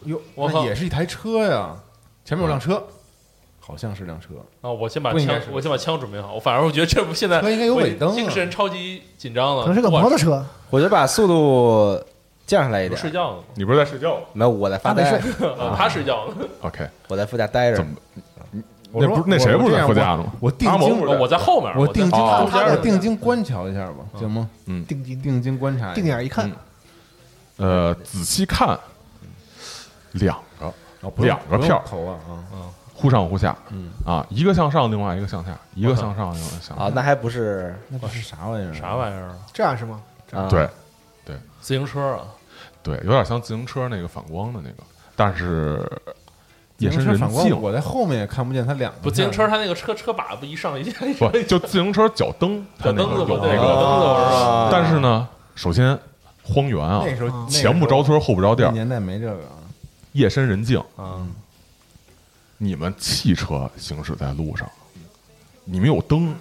[0.06, 1.76] 哟，我也是一台车呀，
[2.24, 2.82] 前面有辆车，
[3.60, 4.30] 好像是辆车。
[4.62, 4.72] 啊！
[4.72, 6.34] 我先把枪我先把枪准备好。
[6.34, 9.64] 我反而我觉得这不现在车应该有尾灯啊精神超级紧张了。
[9.64, 12.02] 可能是个摩托车，我就把速度
[12.46, 13.12] 降下来一点睡。
[13.12, 15.22] 觉呢，你不是在睡觉吗没有，我在发呆，
[15.76, 16.36] 他睡觉呢？
[16.64, 17.86] OK，我在副驾待着怎。
[17.86, 17.92] 么？
[18.94, 20.32] 我说那不是那谁不是在副驾呢吗？
[20.40, 24.48] 我定睛我在后面，我定睛，我定睛观瞧一下吧，行吗？
[24.68, 26.50] 嗯定睛定睛观察，定眼一看，
[27.58, 28.80] 呃，仔细看，
[30.12, 32.20] 两个哦不两个票不用投啊
[32.54, 32.70] 啊！
[32.94, 36.84] 忽上忽下，嗯啊，一个向上，另外一个向下，一个向上，另外一个向下。
[36.84, 38.74] 啊，那还不是那这是啥玩意儿？
[38.74, 39.36] 啥玩意儿啊？
[39.52, 40.02] 这样是吗？
[40.32, 40.48] 啊？
[40.50, 40.70] 对
[41.60, 42.26] 自行车啊，
[42.84, 44.84] 对，有点像自行车那个反光的那个，
[45.16, 46.14] 但是自
[46.84, 49.00] 夜深人静，我在后面也看不见他两个。
[49.02, 54.70] 不，自行车他那个车车把不一上一下，不 就自行车脚蹬， 它那小灯子有那个，子？
[54.72, 55.98] 但是呢，首先
[56.44, 57.48] 荒原啊，那时候啊。
[57.50, 59.34] 前不着村后不着店儿，那年代没这个。
[59.34, 59.62] 啊。
[60.14, 61.26] 夜深人静，啊，
[62.60, 64.70] 你们汽车行驶在路上，
[65.66, 66.36] 你们有灯，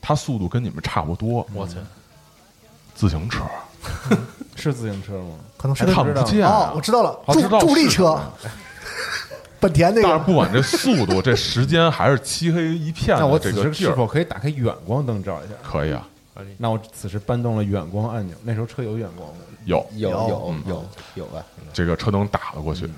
[0.00, 1.76] 它速度跟你们差不多，我去，
[2.94, 3.44] 自行车。
[4.56, 5.34] 是自行车吗？
[5.56, 8.18] 可能是看不见哦啊，我知道了，助助力车，
[9.60, 10.08] 本田那个。
[10.08, 15.54] 但是不管这速度，这时间还是漆黑一片那我这此时是否可以打开远光灯照一下？
[15.62, 16.06] 可以啊，
[16.56, 18.34] 那我此时搬动了远光按钮。
[18.42, 19.36] 那时候车有远光吗？
[19.66, 19.86] 有。
[19.96, 20.84] 有有有有
[21.16, 21.44] 有啊！
[21.72, 22.88] 这个车灯打了过去，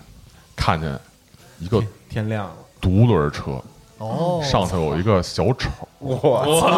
[0.57, 0.97] 看见
[1.59, 3.61] 一个天亮了，独轮车，
[3.99, 6.17] 哦，上头有一个小丑，我
[6.61, 6.69] 操。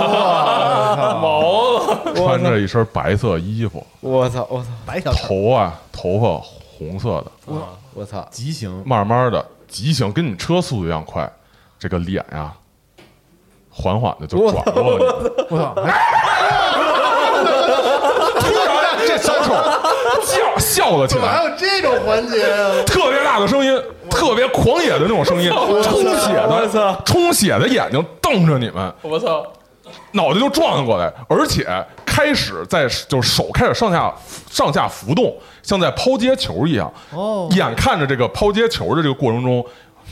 [1.20, 1.42] 毛
[1.78, 4.68] 了，穿着一身白色衣服，我操我操。
[4.86, 6.38] 白小车，头啊头发
[6.78, 7.32] 红色的，
[7.92, 8.26] 我操！
[8.30, 8.82] 急行。
[8.86, 11.28] 慢慢的急行，跟你车速度一样快，
[11.80, 12.52] 这个脸呀，
[13.68, 15.04] 缓缓的就转过了你。
[15.50, 15.74] 我操！
[18.38, 19.52] 突然，这小丑
[20.22, 22.70] 叫笑了起来，还有这种环节啊？
[22.86, 25.50] 特别大的声音，特别狂野的那种声音，
[25.82, 29.44] 充血的，充血的眼睛瞪着你们，我操！
[30.12, 31.66] 脑袋就撞了过来，而且
[32.04, 34.14] 开始在就是手开始上下
[34.50, 36.92] 上下浮动，像在抛接球一样。
[37.10, 39.64] 哦眼看着这个抛接球的这个过程中，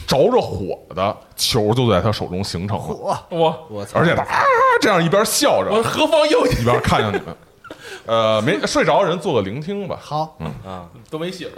[0.07, 3.99] 着着火的球就在他手中形成了，我我操！
[3.99, 4.43] 而且他啊
[4.81, 7.27] 这样一边笑我着，何方又一边看向你们。
[8.07, 9.97] 呃，没睡着的人做个聆听吧。
[10.01, 11.49] 好，嗯啊都没醒，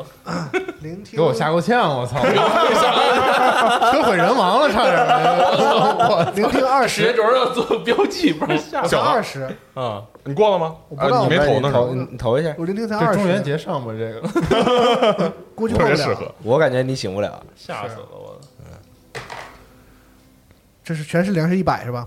[0.80, 1.88] 聆听给我吓够呛！
[1.98, 2.20] 我操！
[3.92, 6.33] 车毁人亡了，差点儿。
[6.35, 10.02] 聆听二时间十，轴上做标记，不是吓小二十，啊！
[10.24, 10.74] 你过了吗？
[10.88, 12.09] 我不知道啊你没投呢投呢是吧？
[12.11, 15.96] 你投一下，我聆听才二十，中元节上吧，这个 估计过不了。
[15.96, 16.30] 特别适合。
[16.42, 17.42] 我感觉你醒不了。
[17.57, 18.38] 吓死了我！
[20.85, 22.07] 这是全是零是一百是吧？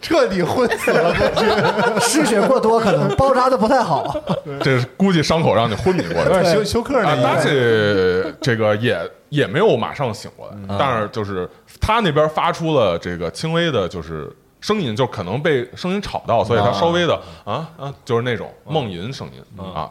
[0.00, 2.00] 彻底昏死了 过去。
[2.00, 4.14] 失血过多，可能包扎的不太好。
[4.62, 6.52] 这估计伤口让你昏迷过有点去。
[6.52, 7.22] 休休克那啊，意思。
[7.22, 11.48] 达西这个也也没有马上醒过来，但是就是
[11.80, 19.90] 他那边发出了这个轻微的，就是声音，就可能被声音吵到，所以他稍微的啊啊，就是那种梦吟声音啊，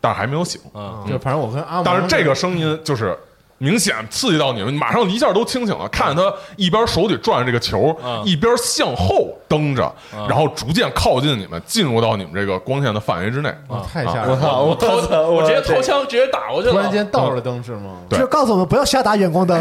[0.00, 0.60] 但是还没有醒。
[0.72, 3.16] 啊，就反正我跟阿蒙，但是这个声音就是
[3.58, 9.92] 明显刺激到你们，马上一下都清醒了，看着他一边手里转着这个球，嗯一边向后蹬着，
[10.28, 13.48] 然后逐渐靠近你们，进入到你们这个光线的范围之内。
[13.68, 14.30] 啊太吓人了。
[14.30, 14.62] 我操！
[14.62, 15.22] 我掏操！
[15.22, 16.74] 我直接掏枪，直接打过去了。
[16.74, 17.96] 突然间倒着灯是吗？
[18.08, 19.60] 对就告诉我们不要瞎打远光灯。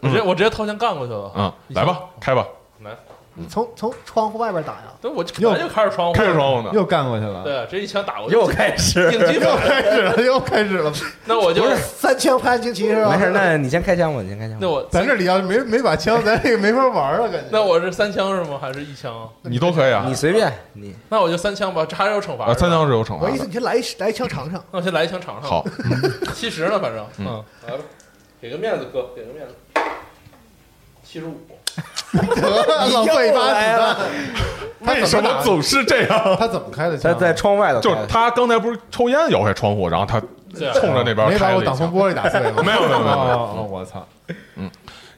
[0.00, 1.30] 我直接我直接掏枪干过去了。
[1.36, 2.44] 嗯，来吧，开吧，
[2.82, 2.90] 来，
[3.48, 6.70] 从从窗户外边打呀，对，我就本来就开始窗户，开着窗户呢。
[6.72, 9.56] 又干过去了，对，这一枪打过去，又开始应急反应。
[9.68, 10.92] 开始了，又开始了。
[11.26, 13.10] 那我就三枪拍惊奇是吧？
[13.10, 14.56] 没事，那你先开枪吧，你先开枪。
[14.60, 17.48] 那我咱这里要没没把枪，咱这个没法玩了，感觉。
[17.50, 18.58] 那我是三枪是吗？
[18.60, 19.28] 还是一枪啊？
[19.42, 20.94] 你都可以啊你，随便你。
[21.08, 22.44] 那我就三枪吧，这还是有惩罚。
[22.44, 23.26] 啊，三枪是有惩罚的。
[23.26, 24.62] 我意思你先来一来一枪尝尝。
[24.70, 25.50] 那我先来一枪尝尝。
[25.50, 25.64] 好，
[26.34, 27.82] 七十呢，反正嗯，来吧，
[28.40, 29.54] 给个面子哥，给个面子。
[31.02, 31.34] 七十五，
[32.92, 33.96] 浪费一把子弹。
[34.86, 36.36] 为什么总是这样？
[36.38, 37.12] 他怎么开的枪？
[37.12, 40.20] 他在窗外的就是的，他刚才不是抽烟摇开窗户，然后他
[40.78, 42.60] 冲着那边没把开了挡风玻璃打碎吗？
[42.64, 44.06] 没有没有没有没有哦哦，我操！
[44.56, 44.70] 嗯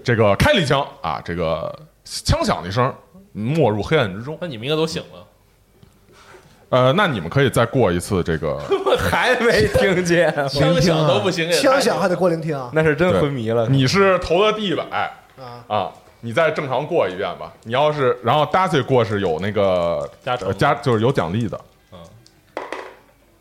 [0.05, 2.95] 这个开了一枪啊，这个枪响的一声，
[3.33, 4.39] 没入黑暗之中。
[4.41, 5.27] 那你们应该都醒了。
[6.69, 8.57] 呃，那你们可以再过一次这个，
[8.99, 12.71] 还没听见，枪响都不行，也太枪响还得过聆听啊！
[12.73, 13.69] 那是真昏迷了。
[13.69, 15.11] 你是投的第一百啊
[15.67, 15.91] 啊，
[16.27, 17.53] 你再正常过一遍吧。
[17.63, 21.61] 你要是然后 Daisy 过是有那个加成呃加就是有奖励的，
[21.93, 21.99] 嗯，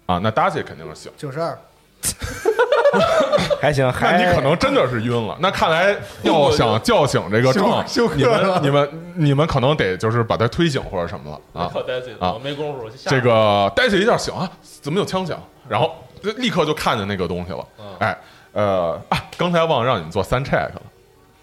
[0.05, 1.11] 啊，那 Daisy 肯定是行。
[1.17, 1.57] 九十二，
[3.59, 5.35] 还行，那还你可能真的是晕了。
[5.39, 7.83] 那看来要想叫醒这个壮，
[8.15, 11.71] 你们你们你们可能得就是把他推醒或者什么了啊。
[11.73, 12.87] 靠 Daisy 啊我没工夫。
[13.07, 14.47] 这个 Daisy 一下醒啊，
[14.81, 15.41] 怎么有枪响？
[15.67, 15.95] 然后
[16.37, 17.67] 立刻就看见那个东西了。
[17.79, 18.17] 嗯哎，
[18.53, 20.81] 呃啊，刚才忘了让你们做三 check 了，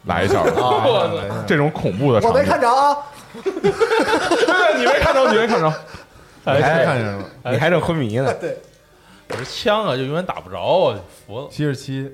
[0.04, 0.50] 来一下吧。
[0.54, 2.96] 我操这种恐怖的场景，我没看着啊！
[3.42, 5.72] 对对，你没看着，你没看着。
[6.44, 8.34] 还哎看见了，你还正昏迷呢。
[8.34, 8.58] 对，
[9.28, 12.10] 我这枪啊，就永远打不着我服了，七十七，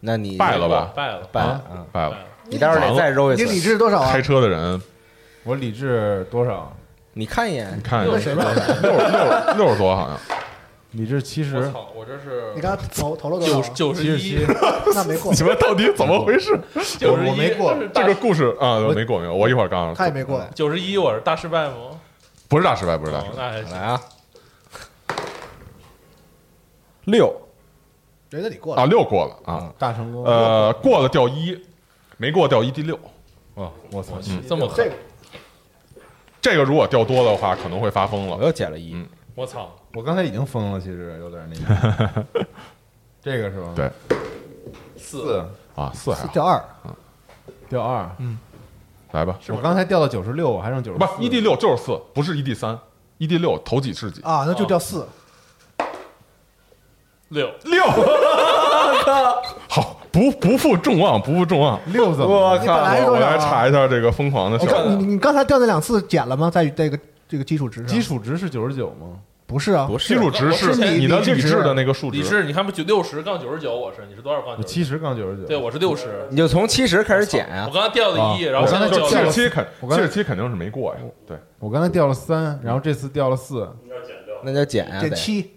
[0.00, 0.92] 那你败了吧？
[0.94, 2.16] 败了，败了嗯，败了。
[2.46, 3.60] 你待会儿得再揉一次你理。
[3.60, 4.22] 智多少啊开？
[4.22, 4.80] 车的人，
[5.42, 6.72] 我理智多少？
[7.14, 8.44] 你看一眼你，看那谁吧？
[8.82, 10.18] 六六六十多好像。
[10.94, 13.62] 理智七我十，操，我这是你刚才投投了多少啊？
[13.74, 14.46] 九九十一七，，
[14.94, 16.58] 那没过你，们到底怎么回事？
[16.98, 20.40] 九十一，我没过这个故事啊，没过没过，我一会儿告诉他也没过。
[20.54, 21.74] 九十一，我是大失败吗？
[22.48, 23.36] 不是大失败，不是大哦失败。
[23.36, 24.00] 那还行来啊，
[27.06, 27.34] 六
[28.30, 30.24] 人家你过啊，六过了啊，大成功。
[30.24, 31.60] 呃，过了掉一，
[32.18, 32.94] 没过掉一第六。
[33.56, 34.14] 啊，我操，
[34.48, 34.96] 这么狠这个，
[36.40, 38.36] 这个如果掉多的话，可能会发疯了。
[38.36, 42.44] 我又减了一嗯，我操，我刚才已经疯了，其实有点那个。
[43.22, 43.72] 这个是吧？
[43.74, 43.90] 对，
[44.98, 45.42] 四
[45.74, 46.64] 啊，四还好，掉二，
[47.68, 48.38] 掉二，嗯
[49.12, 52.78] 来吧，我刚才掉到九十六，我还剩九十不，一 d 六就是四，不是一 d 三，
[53.18, 54.20] 一 d 六头几是几？
[54.22, 55.06] 啊，那就掉四。
[57.28, 57.84] 六六，
[59.70, 61.80] 好，不不负众望，不负众望。
[61.86, 62.60] 六怎么了？
[62.60, 66.50] 你本来是我我多少啊来查一下这个疯狂的你小你你刚才掉那两次减了吗？
[66.50, 67.86] 在这个这个基础值上？
[67.86, 69.18] 基础值是九十九吗？
[69.54, 74.56] 不是啊，不是基础值是你的理理智的那个数值，理智，你看不九六十杠九十九，我是你是多少杠？
[74.58, 75.46] 我七十杠九十九。
[75.46, 76.26] 对，我是六十。
[76.28, 77.72] 你就从七十开始减呀我。
[77.72, 81.00] 刚才掉了一，啊然后我刚才就现在掉了七十七肯我刚才七十七肯定是没过呀。
[81.24, 83.68] 对，我刚才掉了三，然后这次掉了四。
[84.42, 85.52] 那叫减呀，得减七。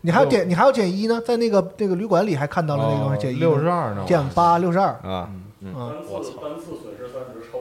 [0.00, 4.02] 你还要减，你还要减一呢，在那个那个旅馆里还看到了那个东西减一，六十二呢？
[4.08, 5.28] 减八六十二，啊，
[5.60, 6.30] 嗯，我操，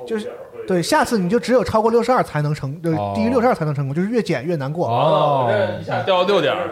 [0.08, 0.32] 就是
[0.68, 4.88] 对，下次你就只有超过六十二才能成，对哦，低于六十二才能成功，就是越减越难过。
[4.88, 5.50] 哦
[5.82, 6.70] 一下掉了六点儿，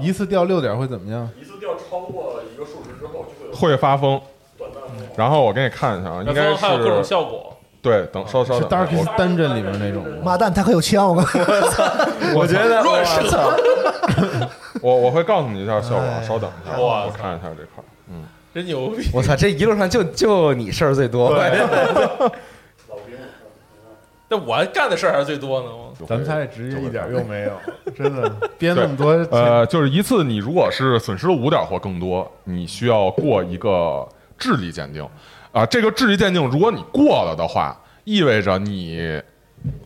[0.00, 1.28] 一次掉六点会怎么样？
[1.40, 4.20] 一次掉超过一个数值之后就会会发疯。
[5.16, 7.54] 然后我给你看一下啊，应该是还有各种效果。
[7.80, 10.18] 对，等稍稍是等一下，Darkest 我 Dungeon 里面那种吗？
[10.24, 11.14] 妈蛋，他可有枪！
[11.14, 11.84] 我操
[12.34, 13.56] 我觉得乱射，
[14.82, 17.86] 我 我会告诉你一下效果，哎稍等一下，哇我看一下这块儿。
[18.52, 19.08] 真牛逼！
[19.14, 21.30] 我操，这一路上就就你事儿最多。
[24.28, 25.66] 那我干的事儿还是最多呢。
[26.00, 27.52] 我咱们猜职业一点用没有，
[27.96, 34.06] 真的编那么多呃，就是一次你如果是损失了五点或更多，你需要过一个
[34.38, 35.06] 智力鉴定。
[35.50, 39.20] 啊、这个智力鉴定如果你过了的话，意味着你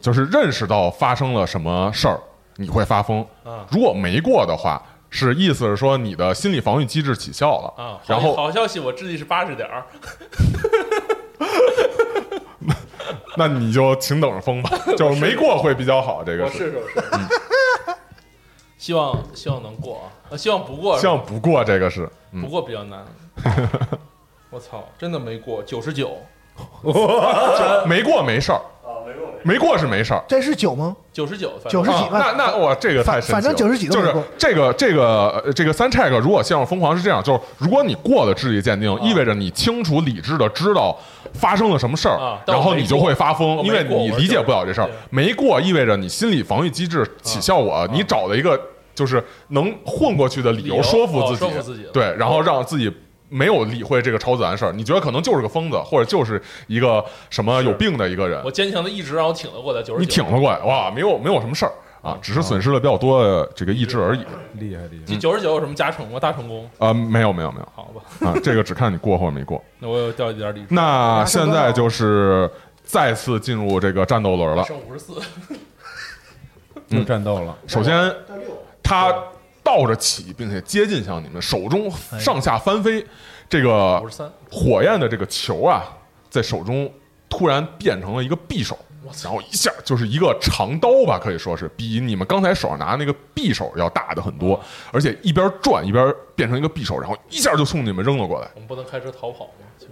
[0.00, 2.20] 就是认识到发生了什么事儿，
[2.56, 3.24] 你会发疯。
[3.44, 7.82] 啊如果没过的话，是意思是说你的心理防御机制起效了。
[7.82, 9.84] 啊，然后好消息，我智力是八十点儿，
[13.38, 16.22] 那你就请等着封吧， 就是没过会比较好。
[16.24, 16.76] 这个我试试。
[16.76, 17.96] 我试试
[18.78, 23.04] 希望希望能过啊，呃希望不过，希望不过这个是，嗯不过比较难。
[24.50, 26.16] 我操，真的没过，九十九，
[27.86, 28.60] 没过没事儿，
[29.42, 30.22] 没过是没事儿。
[30.28, 30.96] 这是九吗？
[31.12, 33.40] 九十九，九十几啊，那那我，这个太神奇了。
[33.40, 40.98] 反反正90几都就是这个这个呃这个三 check，如果陷入疯狂是这样，就是如果你过了智力鉴定，意味着你清楚理智的知道
[41.34, 44.88] 发生了什么事儿啊，然后你就会发疯，因为你理解不了这事儿。
[45.10, 48.58] 没过意味着你心理防御机制起效果，你找了一个
[48.94, 52.90] 就是能混过去的理由理由哦说服自己说服自己，对，然后让自己。
[53.32, 64.20] 没有理会这个超自然事儿，你觉得可能就是个疯子，或者就是一个什么有病的一个人我，坚强的意志让我挺了过来，九十你挺了过来，哇，没有没有什么事儿啊，只是损失了比较多的这个意志而已。
[64.54, 65.04] 厉害厉害。
[65.06, 66.20] 你九十九有什么加成吗？
[66.20, 66.68] 大成功？
[66.76, 69.64] 啊，没有没有没有好吧，啊， 这个只看你过或者没过。
[69.78, 72.50] 那我有掉一点理智，那现在就是
[72.84, 74.62] 再次进入这个战斗轮了。
[74.64, 75.14] 剩五十四，
[76.88, 78.14] 又战斗了，首先，
[78.82, 79.14] 他
[79.62, 83.04] 倒着起，并且接近向你们，手中上下翻飞，
[83.48, 84.02] 这个
[84.50, 85.84] 火焰的这个球啊，
[86.28, 86.92] 在手中
[87.28, 88.78] 突然变成了一个匕首，
[89.22, 94.60] 然后一下就是一个长刀吧，可以说是比你们刚才手上拿那个匕首要大的很多，
[94.92, 98.48] 而且一边转一边变成一个匕首，然后一下就冲你们扔了过来。
[98.54, 99.88] 我们不能开车逃跑吗？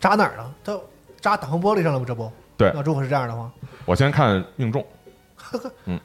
[0.00, 0.54] 扎哪儿了？
[0.64, 0.78] 他
[1.20, 2.04] 扎挡风玻璃上了吗？
[2.06, 3.50] 这不，对那如果是这样的话，
[3.84, 4.86] 我先看命中。
[5.86, 5.98] 嗯，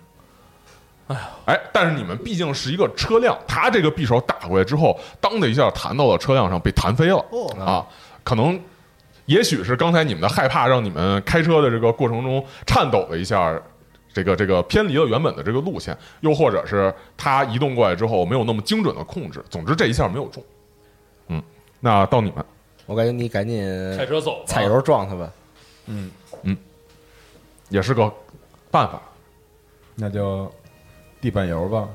[1.45, 7.26] 哎但是你们毕竟是一个车辆，他这个匕首打过来之后，当的一下弹到了车辆上，被弹飞了。
[7.32, 7.86] 哦啊，
[8.24, 8.59] 可能
[9.26, 13.59] 也许是刚才你们的害怕，让你们开车的这个过程中颤抖了一下，
[14.14, 19.43] 这个这个偏离了原本的这个路线，又或者是他移动过来之后没有那么精准的控制。
[19.49, 20.43] 总之这一下没有中。
[21.28, 21.41] 嗯，
[21.80, 22.45] 那到你们，
[22.86, 23.64] 我感觉你赶紧
[23.97, 25.32] 开车走，踩油撞他吧。
[25.88, 26.11] 嗯
[26.43, 26.55] 嗯
[27.70, 28.09] 也是个
[28.70, 29.01] 办法
[29.95, 30.51] 那就
[31.24, 31.88] 地板油吧，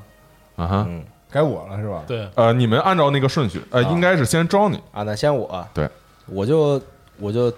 [0.55, 0.85] 啊哈。
[0.87, 2.01] 嗯该我了是吧？
[2.07, 3.89] 对，呃，你们按照那个顺序，呃，啊。
[3.91, 5.87] 应该是先招你，啊，那先我，对，
[6.25, 6.81] 我就
[7.19, 7.53] 我就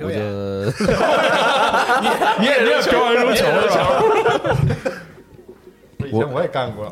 [0.00, 0.16] 我就。
[2.40, 3.22] 你也你也表演。
[3.22, 3.76] 扔球是吧？
[6.08, 6.90] 以前我也干过，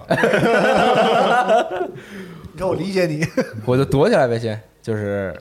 [2.52, 3.26] 你看我理解你，
[3.64, 5.34] 我就躲起来呗，先就是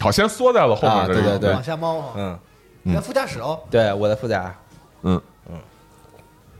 [0.00, 1.52] 好，先缩在了后面啊这个，对对对。
[1.52, 2.36] 往下猫哈，嗯，
[2.82, 4.52] 你在副驾驶哦，对，我在副驾，
[5.02, 5.22] 嗯，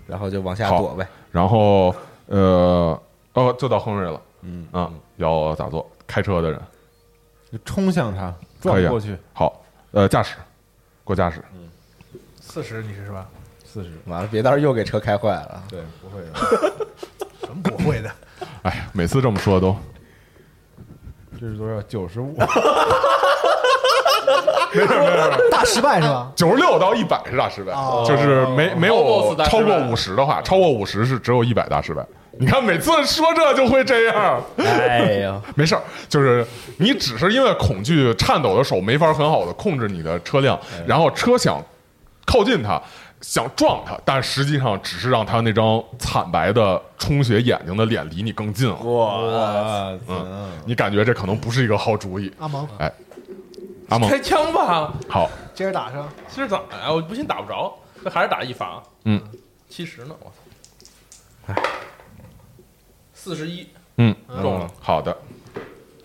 [0.06, 0.78] 然后就往下好。
[0.78, 1.04] 躲呗。
[1.30, 1.94] 然后
[2.26, 3.00] 呃
[3.34, 4.66] 哦，就到亨瑞了，嗯。
[4.72, 5.88] 啊，要咋做？
[6.06, 6.60] 开车的人。
[7.52, 9.60] 就冲向他，撞过去，好，
[9.90, 10.36] 呃，驾驶，
[11.02, 11.68] 过驾驶，嗯。
[12.40, 13.26] 四十你是是吧？
[13.64, 15.62] 四十，完了，别到时候又给车开坏了。
[15.68, 16.86] 对，不会的，
[17.46, 18.10] 什么不会的？
[18.62, 19.76] 哎呀，每次这么说都。
[21.40, 21.80] 这是多少？
[21.82, 22.36] 九十五，
[25.50, 26.30] 大失败是吧？
[26.36, 32.04] 九十六到一百是大失败，哦就是没没有 Almost 大失败超过五十的话，超过五十是只有一百大失败。
[32.38, 36.46] 你看每次说这就会这样， 哎呀，没事儿，就是
[36.78, 41.62] 你只是因为恐惧，颤抖的手没法很好的控制你的车辆，然后车想
[42.24, 42.80] 靠近它，
[43.20, 48.76] 想撞它，但实际上只是让他那张惨白的充血眼睛的脸离你更近了。
[48.76, 52.32] 哇，哇嗯，你感觉这可能不是一个好主意。
[52.38, 52.90] 阿蒙，哎，
[53.90, 56.92] 阿蒙，开枪吧，好，接着打上，其实咋呀？
[56.92, 59.20] 我不信打不着，那还是打一发，嗯。
[59.68, 61.62] 七十呢，我操，
[63.14, 63.68] 四十一。
[63.98, 64.12] 嗯，
[64.42, 65.16] 中了，好的，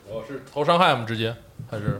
[0.07, 1.03] 我是投伤害吗？
[1.07, 1.35] 直接？
[1.69, 1.99] 还是？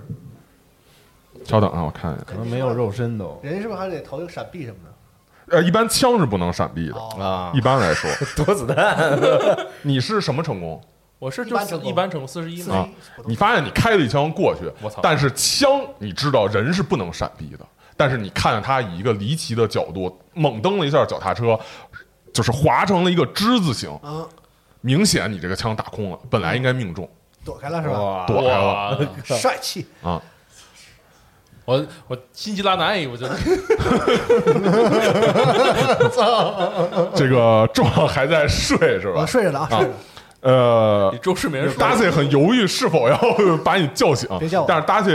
[1.44, 2.24] 稍等啊，我看一下。
[2.24, 5.58] 可能没有肉身都，人是不是还得投一个闪避什么的？
[5.58, 8.10] 呃，一般枪是不能闪避的，哦，啊一，般来说，
[8.46, 9.18] 躲子弹，
[9.82, 10.80] 你是什么成功？
[11.18, 21.58] 我是就一般成功一般四十一四十嘛，啊一，普通你发现你开了一枪过去，我操但是枪你知道人是不能闪避的，但是你看着他以一个离奇的角度猛蹬了一下脚踏车，
[22.34, 24.28] 就是划成了一个之字形，嗯，
[24.82, 27.10] 明显你这个枪打空了，本来应该命中，
[27.44, 28.26] 躲开了是吧？
[28.28, 30.22] 躲开了， 帅气，啊。
[31.64, 33.36] 我我心机拉难，我觉得
[37.16, 39.26] 这个壮还在睡是吧我？
[39.26, 39.84] 睡着了啊。
[40.46, 43.20] 呃比，周世明说达西很犹豫是否要
[43.64, 44.30] 把你叫醒。
[44.38, 45.10] 别叫我，但是达西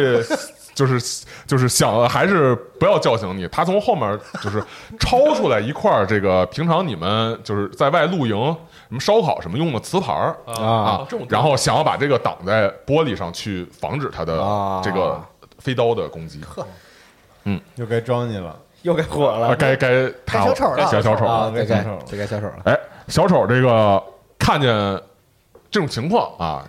[0.75, 3.47] 就是就是想还是不要叫醒你。
[3.49, 4.61] 他从后面就是
[4.99, 8.37] 抄出来一块儿这个平常你们就是在外露营
[8.89, 15.21] 什么烧烤什么用的瓷盘儿啊啊，然后想要把这个挡在玻璃上去防止他的啊这个
[15.59, 16.41] 飞刀的攻击。
[17.45, 17.61] 嗯。
[17.77, 20.77] 又该装你了，又该火啊，了该该他小丑了。
[20.77, 21.31] 该小丑了。
[21.31, 21.53] 啊！
[21.55, 21.99] 该该小丑了。
[22.11, 22.55] 该小丑了。
[22.65, 24.03] 哎，小丑这个
[24.39, 25.01] 看见
[25.71, 26.69] 这种情况啊，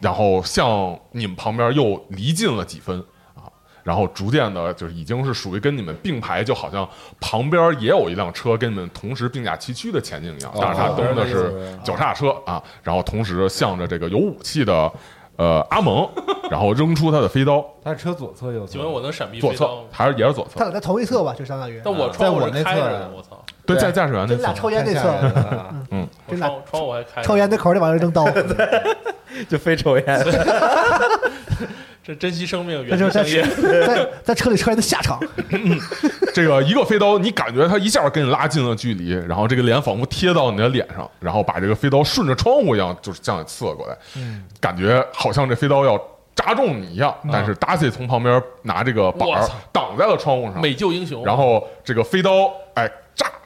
[0.00, 2.98] 然后向你们旁边又离近了几分
[3.34, 3.50] 啊，
[3.82, 6.88] 然后逐渐的，就是已经是属于跟你们并排，就好像
[7.20, 14.92] 旁边也有一辆车跟你们同时并驾齐驱的前进一样，但是他蹬的是脚踏车啊，然后同时向着这个有武器的
[15.36, 16.08] 呃阿蒙，
[16.48, 19.88] 然后扔出他的飞刀，他是车左侧右侧，请问我能闪避左侧飞刀吗？
[19.90, 20.58] 还是也是左侧？
[20.58, 21.80] 他俩在同一侧吧，就相当于。
[21.84, 23.41] 但我在窗户是我那侧开着的，我操！
[23.64, 28.26] 对，对在驾驶员那真俩侧抽烟那侧，啊嗯，我真俩窗窗户还开着，抽烟那口里往这扔刀，
[29.48, 30.04] 就非抽烟，
[32.04, 33.48] 这珍惜生命，远离香烟。
[33.86, 35.20] 在在车里抽烟的下场。
[36.34, 43.96] 这个一个飞刀，你感觉它一下跟你拉近了距离，然后这个脸仿佛贴到你的脸上，然后把这个飞刀顺着窗户一样，就是向你刺了过来，
[44.60, 45.96] 感觉好像这飞刀要
[46.34, 47.14] 扎中你一样。
[47.30, 49.28] 但是达西从旁边拿这个板
[49.70, 52.92] 挡在了窗户上，美救英雄，然后这个飞刀，哎，炸，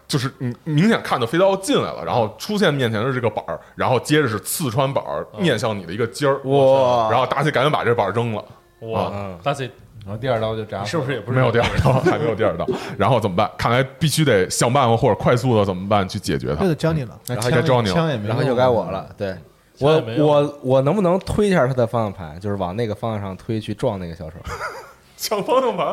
[0.09, 7.11] 就是你明显看到飞刀进来了，然后出现面前的这个板儿，然后接着是刺穿板儿，面向你的一个尖儿，哇。
[7.11, 8.44] 然后达西赶紧把这板儿扔了。
[8.80, 9.70] 哇嗯，大 C
[10.04, 12.64] 然后第二刀就扎是不是也不是没有第二刀，还没有第二刀，
[12.96, 13.50] 然后怎么办？
[13.59, 16.62] 看来必须得想办法或者快速的怎么办去解决它。
[16.62, 16.68] 这。
[16.68, 17.94] 就教你了，然后该教你了。
[17.94, 19.09] 枪也没用，然后就该我了。
[19.18, 19.36] 对
[19.80, 24.36] 我我我能不能推一下他的方向盘，就是往那个方向上推去撞那个小丑。
[25.16, 25.86] 抢方向盘，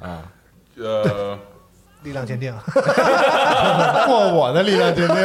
[0.00, 0.22] 啊？
[0.78, 1.38] 呃，
[2.02, 2.52] 力量鉴定。
[4.06, 5.16] 过我的力量鉴定，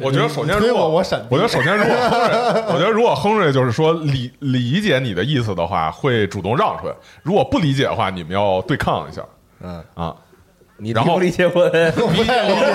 [0.00, 9.22] 我觉得首先如果我我闪我觉得首先如果 亨瑞，我觉得如果亨瑞就是说理理解你的意思的话，会主动让出来；如果不理解的话，你们要对抗一下
[9.60, 10.14] 嗯，啊。
[10.78, 12.66] 你然后理解 我不太理解？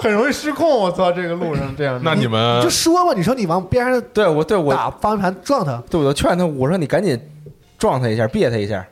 [0.00, 0.70] 很容易失控。
[0.70, 7.20] 我操，这个路上这样，那你们就说嘛，你说你往边上对我对我打方向盘撞他，对我就劝他，我说你赶紧
[7.76, 8.86] 撞他一下，别他一下。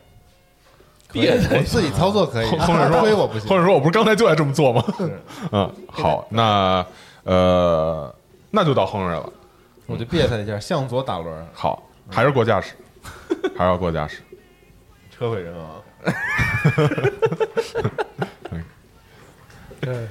[1.12, 3.56] 别我自己操作可以，或者说推我不行或。
[3.56, 4.84] 者说我不是刚才就爱这么做吗？
[5.52, 6.84] 嗯，好，那
[7.24, 8.12] 呃，
[8.50, 9.32] 那就到亨瑞了。
[9.86, 12.74] 我就别他一下，向左打轮，好，还是过驾驶，
[13.56, 14.22] 还是要过驾驶。
[15.10, 15.82] 车毁人亡。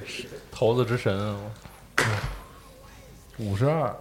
[0.05, 1.35] 是头子之神啊，
[3.37, 3.95] 五十二，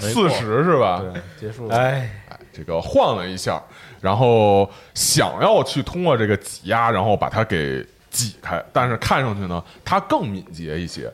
[0.00, 1.00] 四十是吧？
[1.00, 1.76] 对，结束了。
[1.76, 2.10] 哎，
[2.52, 3.62] 这个晃了一下，
[4.04, 11.10] 然后想要去通过这个挤压，然后把它给挤开，但是看上去呢，它更敏捷一些。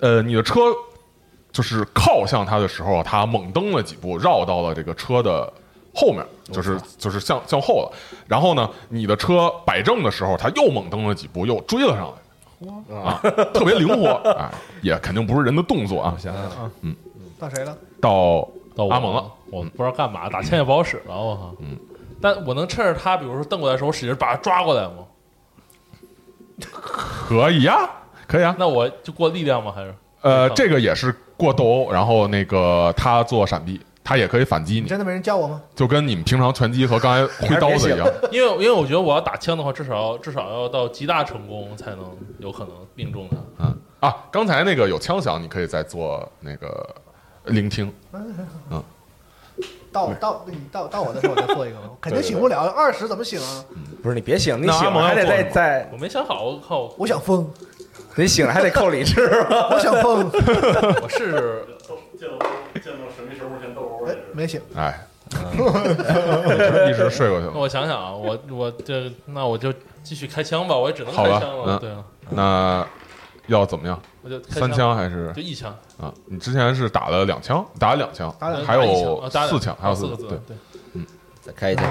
[0.00, 0.60] 呃，你的车
[1.52, 5.50] 就是靠向它的时候，它猛蹬了几步，绕到了这个车的
[5.94, 7.92] 后面，就是就是向向后了。
[8.26, 12.96] 然后呢，你的车摆正的时候，它又猛蹬了几步，又追了上来。
[12.96, 13.20] 啊，
[13.54, 16.16] 特别灵活，啊， 也肯定不是人的动作啊。
[16.18, 16.68] 想想啊，
[17.38, 17.78] 到谁了？
[18.00, 21.54] 到到阿蒙了，我不知道干嘛，打枪也不好使了，我靠。
[21.60, 21.76] 嗯，
[22.22, 25.04] 但我能趁着他，比如说瞪过来的时候，我使劲把他抓过来吗？
[27.26, 27.90] 可以呀，
[28.28, 28.54] 可以啊。
[28.58, 29.72] 那我就过力量吗？
[29.74, 35.60] 还是呃，这个也是过斗殴，然后那个他做闪避，他也可以反击你，你真的没人教我吗？
[35.74, 38.06] 就跟你们平常拳击和刚才挥刀子一样。
[38.30, 43.36] 因为因为我觉得我要打枪的话，至少要至少要到极大成功才能有可能命中他。
[43.58, 46.94] 嗯啊，刚才那个有枪响，你可以再做那个
[47.46, 47.92] 聆听。
[49.92, 51.90] 到到你到到我的时候我再做一个吧？
[52.00, 53.64] 肯定醒不了，二十怎么醒啊？
[54.02, 57.48] 不是你别醒，你醒了还得再再，我没想好，我靠，我想疯，
[58.16, 59.68] 你醒了还得扣理智吧？
[59.72, 60.28] 我想疯，
[61.02, 61.64] 我试试。
[62.18, 62.46] 见到
[62.82, 64.60] 见到神秘生物先斗殴哎，没醒。
[64.76, 65.06] 哎，
[66.88, 67.52] 一直睡过去了。
[67.54, 69.72] 那我想想啊，我我这那我就
[70.02, 71.64] 继续开枪吧，我也只能开枪了。
[71.66, 72.86] 嗯对啊，那
[73.48, 74.00] 要怎么样？
[74.22, 76.12] 我就开三枪还是就一枪，啊？
[76.26, 80.28] 你之前是打了两枪，打了两枪，打两还有四枪，还有四个字。
[80.28, 81.02] 对对，
[81.40, 81.84] 再开一枪，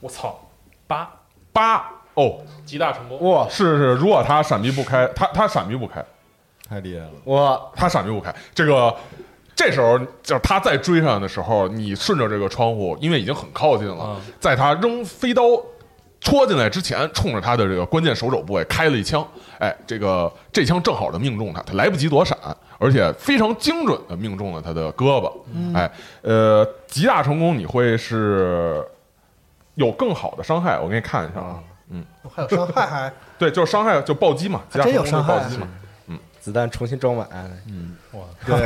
[0.00, 0.38] 我操，
[0.86, 1.10] 八
[1.52, 3.18] 八哦，极大成功。
[3.30, 6.04] 哇是是，如果他闪避不开，他他闪避不开，
[6.68, 7.12] 太厉害了。
[7.24, 8.34] 哇，他闪避不开。
[8.54, 8.94] 这个
[9.56, 15.42] 这时候就是他再追上的时候，你顺着这个窗户，因为已经很靠近了，嗯在他扔飞刀
[16.22, 19.26] 戳进来之前，冲着他的这个关键手肘部位开了一枪。
[19.58, 22.36] 哎，这个这枪正好的命中他，他来不及躲闪，
[22.78, 25.32] 而且非常精准的命中了他的胳膊。
[25.74, 25.90] 哎，
[26.22, 28.84] 呃，极大成功，你会是
[29.74, 30.78] 有更好的伤害。
[30.78, 31.58] 我给你看一下啊，
[31.90, 35.66] 嗯还有伤害还对，就是伤害就暴击嘛，极大真有成功暴击嘛。
[36.42, 37.28] 子弹重新装满，
[37.68, 38.58] 嗯，哇，对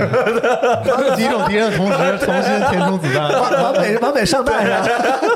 [1.15, 3.31] 击中敌人的同时，重新填充子弹。
[3.31, 4.83] 完完美完美上弹上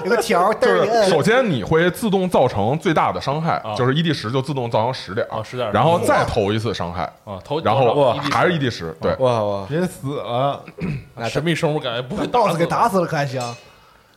[0.05, 10.65] 有个条儿，就是首先你会自动造成最大的伤害，啊就是一 d 十就自动造成十点，啊10点然后再投一次伤害，啊，投然后还是一 d 十，对，哇哇，别死了！
[11.15, 13.39] 那神秘生物感觉不会把 boss 给打死死了可还行？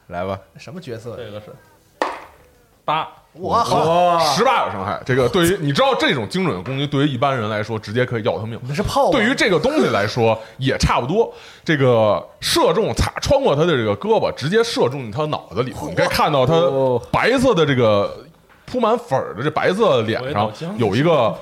[0.07, 1.17] 来吧，什么角色。？
[1.17, 1.47] 这个是
[2.85, 3.59] 八，我
[4.35, 5.01] 十八有伤害。
[5.05, 8.59] 这个对于你知道这种精准的攻击，对于一般人来说，直接可以要他命。
[8.63, 9.17] 你是炮吧？
[9.17, 11.33] 对于这个东西来说也差不多，
[11.65, 15.89] 这个射中擦穿过他的这个胳膊，直接射中他脑子里头。
[15.89, 18.23] 你可以看到他哦白色的这个
[18.65, 21.35] 铺满粉儿的这白色的脸上有一个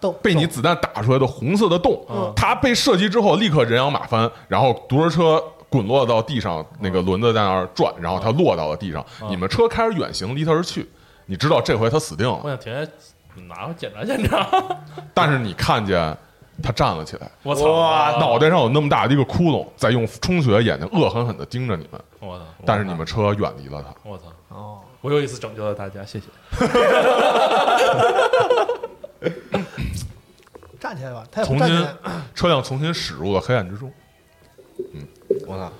[0.00, 2.04] 洞被你子弹打出来的红色的洞。
[2.36, 9.04] 他被射击之后立刻人仰马翻，然后独轮车滚落到地上，那个轮子在那儿转，然后他落到了地上。
[9.28, 10.88] 你们车开始远行离他而去，
[11.30, 12.80] 你知道这回他死定了我，想停下
[13.46, 14.48] 拿回检查检查。
[15.12, 16.16] 但是你看见
[16.62, 17.30] 他站了起来。
[17.42, 18.18] 我操！
[18.18, 22.44] 脑袋上有那么大的一个窟窿，在用充血眼睛恶狠狠地盯着你们，我操！
[22.64, 23.94] 但是你们车远离了他。
[24.08, 24.24] 我操！
[24.48, 26.26] 哦，我又一次拯救了大家，谢谢。
[30.80, 31.86] 站起来吧，他重新。
[32.34, 33.92] 车辆重新驶入了黑暗之中，
[34.94, 35.06] 嗯
[35.46, 35.70] 我操，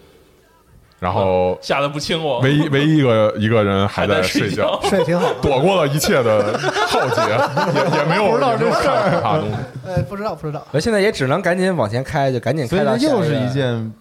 [1.00, 5.32] 然后 吓得不轻我，唯一唯一一个一个人还在睡觉，睡得挺好。
[5.40, 7.20] 躲过了一切的浩劫，
[7.74, 9.56] 也也没有不知道这怕的东西。
[9.86, 10.66] 呃，不知道不知道。
[10.72, 13.92] 我现在也只能赶紧往前开，就赶紧开到又是一件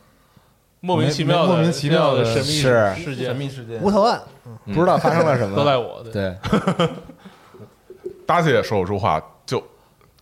[0.80, 3.92] 莫名其妙的莫名其妙的神秘事件神，秘事件无。
[3.92, 4.22] 头案，
[4.66, 6.04] 不知道发生了什么，都赖我。
[6.04, 6.90] 对，对，
[8.26, 9.62] 大姐也说不出话，就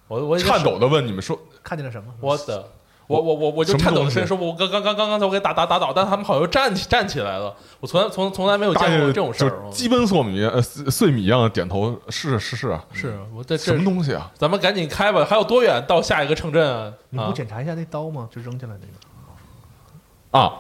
[0.07, 2.05] 我我颤抖的问你们说看见了什么？
[2.19, 2.63] 我的
[3.08, 9.70] 我我我我就颤抖的声音说，我刚刚刚刚刚才我给打打打倒，但他们好像又站起站起来了，我从来从从来没有见过这种事儿。
[9.70, 14.32] 基本索米呃碎碎米一样的点头，是是是啊，是我这什么东西啊？
[14.36, 16.86] 咱们赶紧开吧，还有多远到下一个城镇啊？
[16.86, 18.28] 啊你不检查一下那刀吗？
[18.32, 20.39] 就扔进来那个。
[20.39, 20.53] 啊，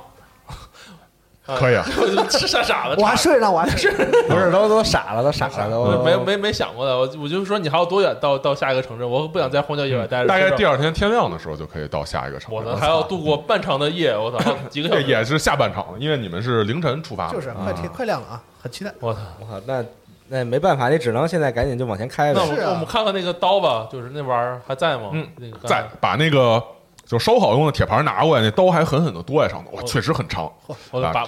[1.57, 1.85] 可以啊，
[2.29, 3.91] 是傻傻的，我还睡呢，我还睡。
[4.27, 9.07] 不是都都傻了，都傻了，都我没没没想过的，我我就说你还有多远到到下一个城镇？
[9.07, 10.27] 我不想在荒郊野外待着。
[10.27, 12.55] 大概第二天天亮的时候就可以到下一个城市。
[12.55, 15.03] 我呢还要度过漫长的夜，我操， 几个小时。
[15.03, 18.91] 也是下半场，因为你们是凌晨出发，就是快天快亮了啊，很期待。
[18.99, 19.19] 我操！
[19.39, 19.85] 我靠，那
[20.27, 22.41] 那没办法，你只能现在赶紧就往前开呗。
[22.57, 25.09] 那我们看看那个刀吧，就是那玩意儿还在吗？
[25.13, 26.61] 嗯那个再把那个
[27.05, 30.51] 就烧烤用的铁盘拿过来，那刀还狠狠的剁在上头，哇，确实很长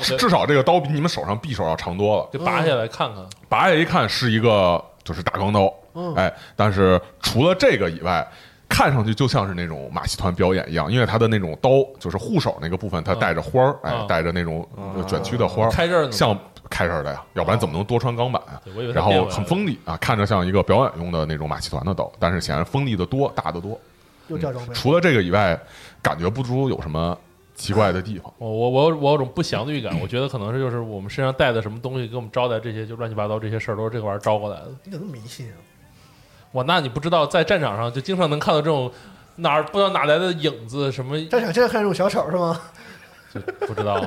[0.01, 2.27] 至至少这个刀比你们手上匕首要长多了。
[2.31, 3.23] 就拔下来看看。
[3.47, 5.71] 拔下一看是一个就是大钢刀，
[6.15, 8.27] 哎，但是除了这个以外。
[8.69, 11.69] 看上去就像是那种马戏团表演一样，因为它的那种刀
[12.01, 16.37] 就是护手那个部分，它带着花儿，哎嗯，带着那种呃卷曲的花儿，开刃的吗像
[16.69, 18.93] 开刃的呀，要不然怎么能多穿钢板啊对我以为？
[18.93, 23.79] 它然后回来了很锋利啊，看着像一个表演用的那种马戏团的刀，但是显然锋利的多，大的多。
[24.27, 24.73] 又掉装备。
[24.73, 25.59] 除了这个以外，
[26.01, 27.17] 感觉不出有什么
[27.55, 28.33] 奇怪的地方。
[28.37, 34.71] 我我我有我有种不祥的预感，我觉得可能是就是我们身上带的什么东西给我们招来这些就乱七八糟这些事儿都是这个玩意儿招过来的。
[34.83, 35.55] 你怎么那么迷信啊？
[36.51, 38.91] 我，那你不知道在战场上就经常能看到这种
[39.35, 42.59] 哪儿不知道哪来的影子什么战场现在看这种小丑是吗？
[43.67, 44.01] 不知道，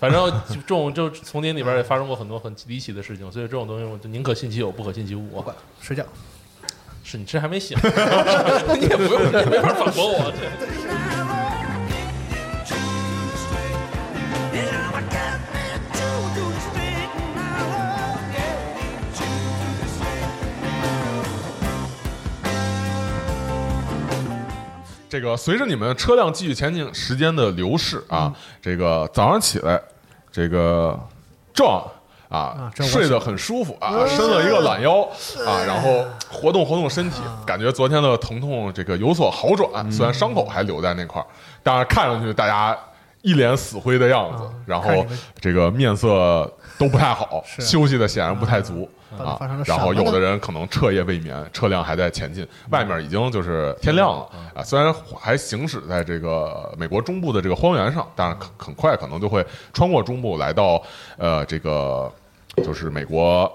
[0.00, 5.38] 反正这种就丛林里边也发生过很多很离奇的事情，所以这种东西我就宁可信其有，不可信其无。
[5.38, 6.04] 啊睡觉。
[7.08, 7.78] 是你这还没醒，
[8.74, 10.32] 你也不用，你没法反驳我。
[25.08, 28.30] 这这个随着你们车辆继续前进，时间的流逝啊，
[28.60, 29.80] 这个早上起来，
[30.30, 30.98] 这个
[31.54, 31.82] 壮
[32.28, 35.02] 啊睡得很舒服啊，伸了一个懒腰。
[35.46, 41.26] 啊，然后活动活动身体，感觉昨天的疼痛这个有所好转，虽然伤口还留在那块儿，
[41.62, 42.76] 但是看上去大家
[43.22, 45.06] 一脸死灰的样子啊，然后
[45.40, 48.88] 这个面色都不太好，休息的显然不太足。
[49.16, 54.62] 啊然后有的人可能彻夜未眠，车辆还在前进，外面已经就是天亮了啊。
[54.62, 60.82] 虽然还行驶在这个美国中部的这个荒原上，但是很很快可能就会穿过中部，来到
[61.18, 62.12] 呃这个
[62.64, 63.50] 就是美国，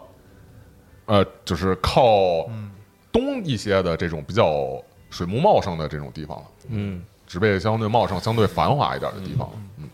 [1.06, 2.50] 呃就是靠
[3.12, 6.44] 东一些的这种比较水木茂盛的这种地方了。
[6.70, 9.54] 嗯，植被相对茂盛、相对繁华一点的地方了。
[9.78, 9.90] 嗯，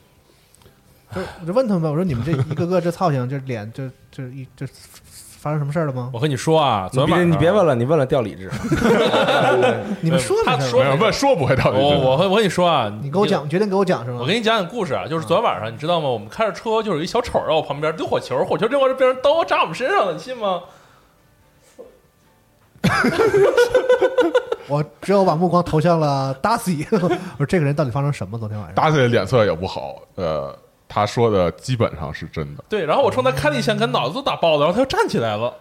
[1.16, 4.68] 就我就问他们吧，我说你们这一个个这造型，这脸这这一这
[5.48, 6.10] 发生什么事儿了吗？
[6.14, 8.52] 我和你说啊，昨天晚上你别问了，你问了掉理智。
[10.02, 10.84] 你们说他说的事儿吗？
[10.84, 14.18] 没有问说不会到底我我我跟你说啊，你给我讲，决定给我讲是吗？
[14.20, 16.10] 我给你讲讲故事啊，就是昨天晚上，你知道吗？
[16.10, 20.64] 我们开着车，就是有一小丑在我旁边丢火球，火球这会儿就变成刀扎我们身上了，你信吗？
[24.68, 26.98] 我只有把目光投向了达西， 我
[27.38, 28.38] 说这个人到底发生什么？
[28.38, 30.54] 昨天晚上达西的脸色也不好，呃，
[30.88, 32.64] 他说的基本上是真的。
[32.70, 35.54] 对，然后我冲他开了一枪，给脑子都打爆了，然后他又站起来了。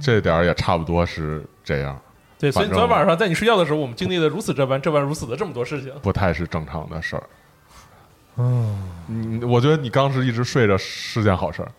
[0.00, 2.00] 这点儿也差不多是这样，
[2.38, 5.92] 对，所以昨天晚上在你睡觉的时候，我们经历了如此这般、这般如此的这么多事情。
[6.02, 7.22] 不太是正常的事儿。
[8.36, 11.70] 嗯，我觉得你刚是一直睡着是件好事儿，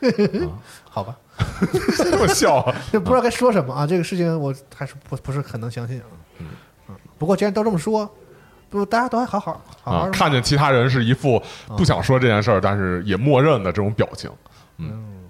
[0.88, 1.14] 好吧，
[1.98, 3.86] 这么笑啊，就 不知道该说什么啊。
[3.86, 6.06] 这个事情我还是不不是很能相信啊。
[6.38, 6.46] 嗯，
[7.18, 8.10] 不过既然都这么说，
[8.76, 11.42] 不大家都还好好好好啊，看见其他人是一副
[11.76, 14.30] 不想说这件事儿，但是也默认的这种表情。
[14.78, 15.24] 嗯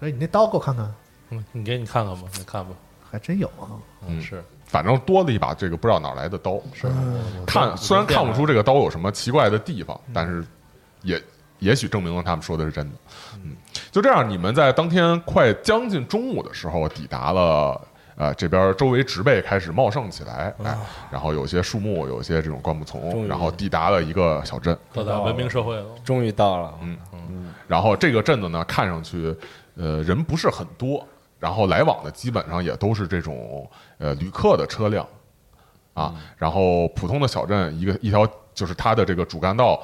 [0.00, 0.94] 哎，你那刀给我看看，
[1.30, 2.70] 嗯，你给你看看吧，你看吧。
[3.10, 3.72] 还真有啊。
[4.06, 10.44] 嗯是反正多了一把这个不知道哪来的刀，是嗯看虽然看不出这个刀有什么奇怪的地方，但是
[11.02, 11.22] 也
[11.58, 12.96] 也许证明了他们说的是真的。
[13.42, 13.56] 嗯，
[13.90, 17.80] 就这样，你们在当天快将近中午的时候抵达了。
[18.18, 20.76] 呃，这边周围植被开始茂盛起来，哎，
[21.08, 25.86] 然后有些树木，有些这种灌木丛，然后抵达了一个小镇，到达文明社会了。
[26.02, 27.54] 终于到了，嗯嗯。
[27.68, 29.32] 然后这个镇子呢，看上去
[29.76, 31.06] 呃人不是很多，
[31.38, 35.06] 然后来往的基本上也都是这种呃旅客的车辆
[35.94, 39.80] 啊，然后普通的小镇一个一条就是它的这个主干道，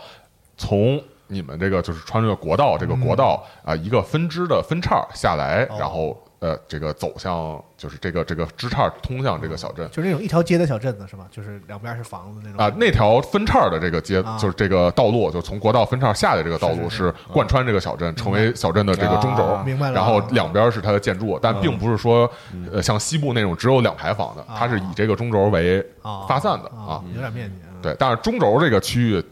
[0.57, 6.21] 从你们这个就是穿越国道这个国道啊、一个分支的分叉下来，然后。
[6.45, 9.89] 呃这个走向就是这个这个支岔通向这个小镇。
[9.89, 11.27] 就是那种一条街的小镇子是吧？
[11.31, 19.63] 就是两边是房子那种啊，那条分叉的这个街，啊就是这个道路，就从国道分叉下的这个道路是贯穿这个小镇，成为小镇的这个中轴啊。
[19.65, 22.31] 明白了然后两边是它的建筑，但并不是说
[22.71, 27.73] 呃像西部那种只有两排房的，啊它是以这个中轴为啊发散的啊啊。，有点面积啊。
[27.81, 29.25] 对，但是中轴这个区域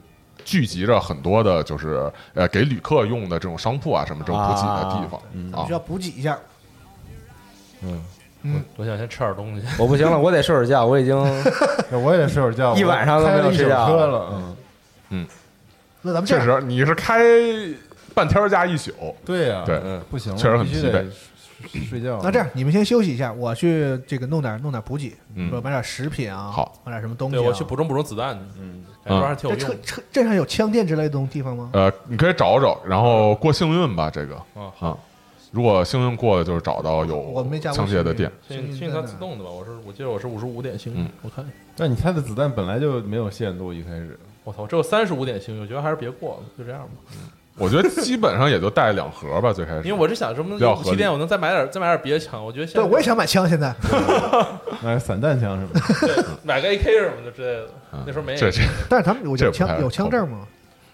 [0.44, 5.20] 聚集着很多的，就是呃给旅客用的这种商铺啊什么这种补给的地方
[5.52, 5.72] 啊需。
[5.74, 6.38] 要补给一下。
[8.76, 9.66] 我想先吃点东西。
[9.78, 11.16] 我不行了，我得睡会儿觉，我已经
[11.92, 14.54] 我也得睡会儿觉，一晚上都没有睡觉车了，
[15.10, 15.26] 嗯，
[16.02, 17.20] 那咱们这样，确实，你是开
[18.14, 18.92] 半天儿加一宿，
[19.24, 21.04] 对呀，对嗯不行了，确实很疲惫
[21.88, 22.18] 睡觉。
[22.22, 27.38] 那这样你们先休息一下，我去这个弄点弄点补给，嗯我买点食品啊，好，买点什么东西啊。
[27.38, 29.68] 对我去补充补充子弹去，嗯，感觉还挺有用。
[29.68, 31.70] 这车车镇上有枪店之类的东地方吗？
[31.74, 34.96] 呃，你可以找找，然后过幸运吧，这个啊啊，
[35.52, 38.32] 如果幸运过了，就是找到我有没加过枪械的店。
[38.48, 39.50] 幸运幸运它自动的吧？
[39.50, 41.46] 我是我记得我是五十五点幸运嗯，我看
[41.76, 46.88] 那你开的子弹本来就没有限度，一开始我操，只有三十五点幸运，我觉得还是别过了，就这样吧。
[47.58, 49.82] 我觉得基本上也就带两盒吧，最开始。
[49.86, 53.74] 因为我是想什么比较合理武器店，我能再买点再买点别的枪，我觉得现对，在我也想买枪，现在。
[54.82, 56.06] 买散弹枪什么的。
[56.06, 57.68] 对买个 AK 什么的之类的，
[58.06, 60.46] 那时候没这这，但是他们有枪有枪证吗？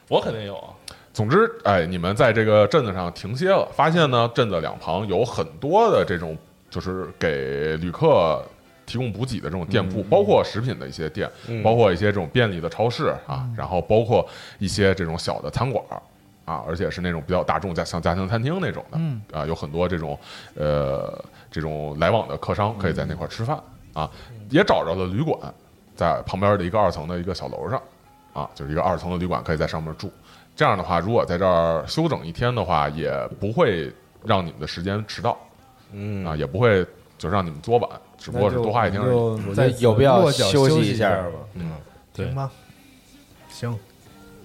[0.09, 0.74] 我肯定有啊。
[1.18, 6.38] 总之，哎，你们在这个镇子上停歇了，发现呢，镇子两旁有很多的这种
[6.70, 8.40] 就是给旅客
[8.86, 11.28] 提供补给的这种店铺，包括食品的一些店，
[11.60, 14.24] 包括一些这种便利的超市啊，然后包括
[14.60, 16.00] 一些这种小的餐馆儿
[16.44, 19.20] 啊，而且是那种比较大众家像家庭餐厅那种的，嗯。
[19.32, 20.16] 啊，有很多这种
[20.54, 23.60] 呃这种来往的客商可以在那块儿吃饭
[23.92, 24.08] 啊，
[24.50, 25.52] 也找着了旅馆，
[25.96, 27.82] 在旁边的一个二层的一个小楼上
[28.32, 30.12] 啊，就是一个二层的旅馆，可以在上面住。
[30.59, 33.92] 这样的话，如果在这儿休整一天的话，也不会
[34.24, 35.38] 让你们的时间迟到
[35.92, 36.84] 嗯啊，也不会
[37.16, 37.88] 就让你们作晚，
[38.18, 39.14] 只不过是多花一天而已。
[39.14, 41.30] 我我觉得有必要休息一下吧。
[41.54, 41.70] 嗯，
[42.12, 42.50] 对行吧，
[43.48, 43.78] 行，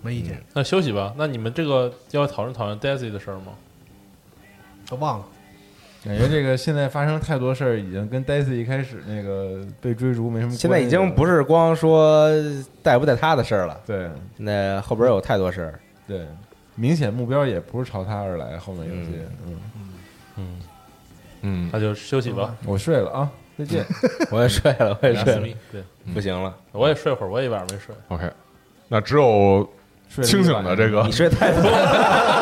[0.04, 1.16] 没意见，那休息吧。
[1.18, 3.54] 那你们这个要讨论讨论 Daisy 的事儿吗？
[4.88, 5.26] 都忘了。
[6.06, 10.58] 感觉这个现在发生太多事儿，已经跟 Daisy 一开始那个被追逐没什么关系。
[10.60, 12.30] 现在已经不是光说
[12.84, 15.80] 带不带他的事儿了，对那后边有太多事儿。
[16.08, 16.28] 对，
[16.76, 18.58] 明显目标也不是朝他而来。
[18.58, 19.60] 后面有些，嗯，
[20.38, 20.60] 嗯，
[21.42, 22.56] 嗯，那就休息吧。
[22.66, 23.86] 我睡了啊，再见。
[24.32, 25.48] 我也睡了，我也睡了。
[25.72, 25.84] 对，
[26.14, 27.96] 不行了，我也睡会儿，我也一晚上没睡。
[28.10, 28.32] OK，
[28.88, 29.68] 那只有
[30.22, 31.64] 清醒的这个你睡太多。
[31.70, 32.34] 了。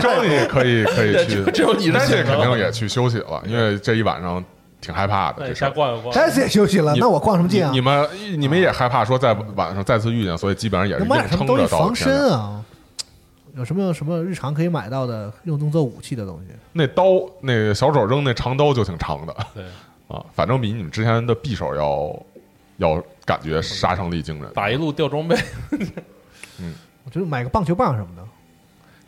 [0.00, 4.44] 张你可以可以去， 只有你是但是肯定也去休息了，因为这一晚上
[4.82, 5.36] 挺害怕的。
[5.38, 6.14] 那你这事儿瞎逛一逛。
[6.14, 7.80] 但是也休息了，你那我逛什么劲啊你？
[7.80, 8.08] 们
[8.38, 12.64] 你们也害怕说在晚上再次遇见，所以基本上也是能硬买点什么东西撑着到防天亮身啊？
[13.54, 16.54] 有什么什么日常可以买到的用动作做武器的东西？
[16.72, 17.04] 那刀，
[17.40, 19.64] 那个小手扔那长刀就挺长的对，
[20.08, 22.22] 啊，反正比你们之前的匕首要
[22.78, 24.50] 要感觉杀伤力惊人。
[24.54, 25.36] 打一路掉装备，
[26.58, 26.74] 嗯
[27.04, 28.22] 我觉得买个棒球棒什么的。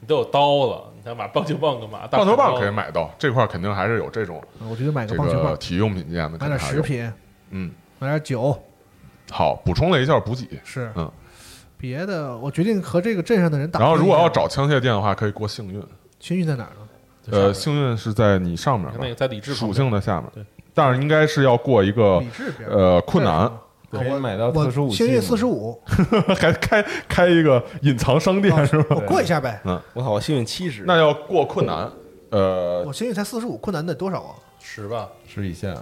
[0.04, 2.00] 你都有刀了，你想买棒球棒干嘛？
[2.06, 6.58] 大棒球棒可以买到，这块儿肯定还是有这种啊我觉得买个这棒球棒，个体育用品店的，买点。
[6.58, 7.10] 食品，
[7.48, 8.54] 嗯，买点酒，
[9.30, 10.60] 好，补充了一下补给。
[10.62, 10.92] 是。
[10.94, 11.10] 嗯，
[11.78, 13.80] 别的，我决定和这个镇上的人打。
[13.80, 15.82] 然后如果要找枪械店的话，可以过幸运。
[16.20, 16.88] 幸运在哪儿呢？
[17.30, 20.30] 呃，幸运是在你上面吧那个在理智属性的下面。
[20.34, 20.44] 对，
[20.74, 23.50] 但是应该是要过一个理智呃困难，
[23.98, 24.96] 可以买到我特殊武器。
[24.96, 25.78] 幸运四十五，
[26.38, 29.00] 还开开一个隐藏商店是我？
[29.06, 29.60] 过一下呗。
[29.64, 31.90] 嗯我好，我幸运七十，那要过困难，
[32.30, 34.34] 呃我幸运才四十五，困难得多少啊？
[34.60, 35.74] 十吧，十以下，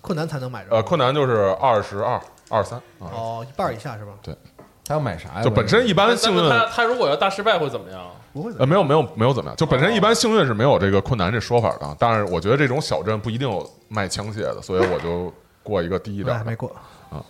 [0.00, 0.68] 困难才能买着。
[0.70, 3.08] 呃，困难就是二十二、二三啊。
[3.12, 4.12] 哦，一半儿以下是吧？
[4.22, 4.34] 对
[4.84, 5.42] 他要买啥呀？
[5.42, 8.00] 就本身一般幸运那他他如果要大失败会怎么样？
[8.32, 11.96] 不会的呃，没有没有没有怎么样，就本身一般幸运是没有这个困难这说法的。
[11.98, 15.32] 但是我觉得这种小镇不一定有卖枪械的，所以我就
[15.62, 16.70] 过一个低一点哎，没过
[17.10, 17.24] 啊，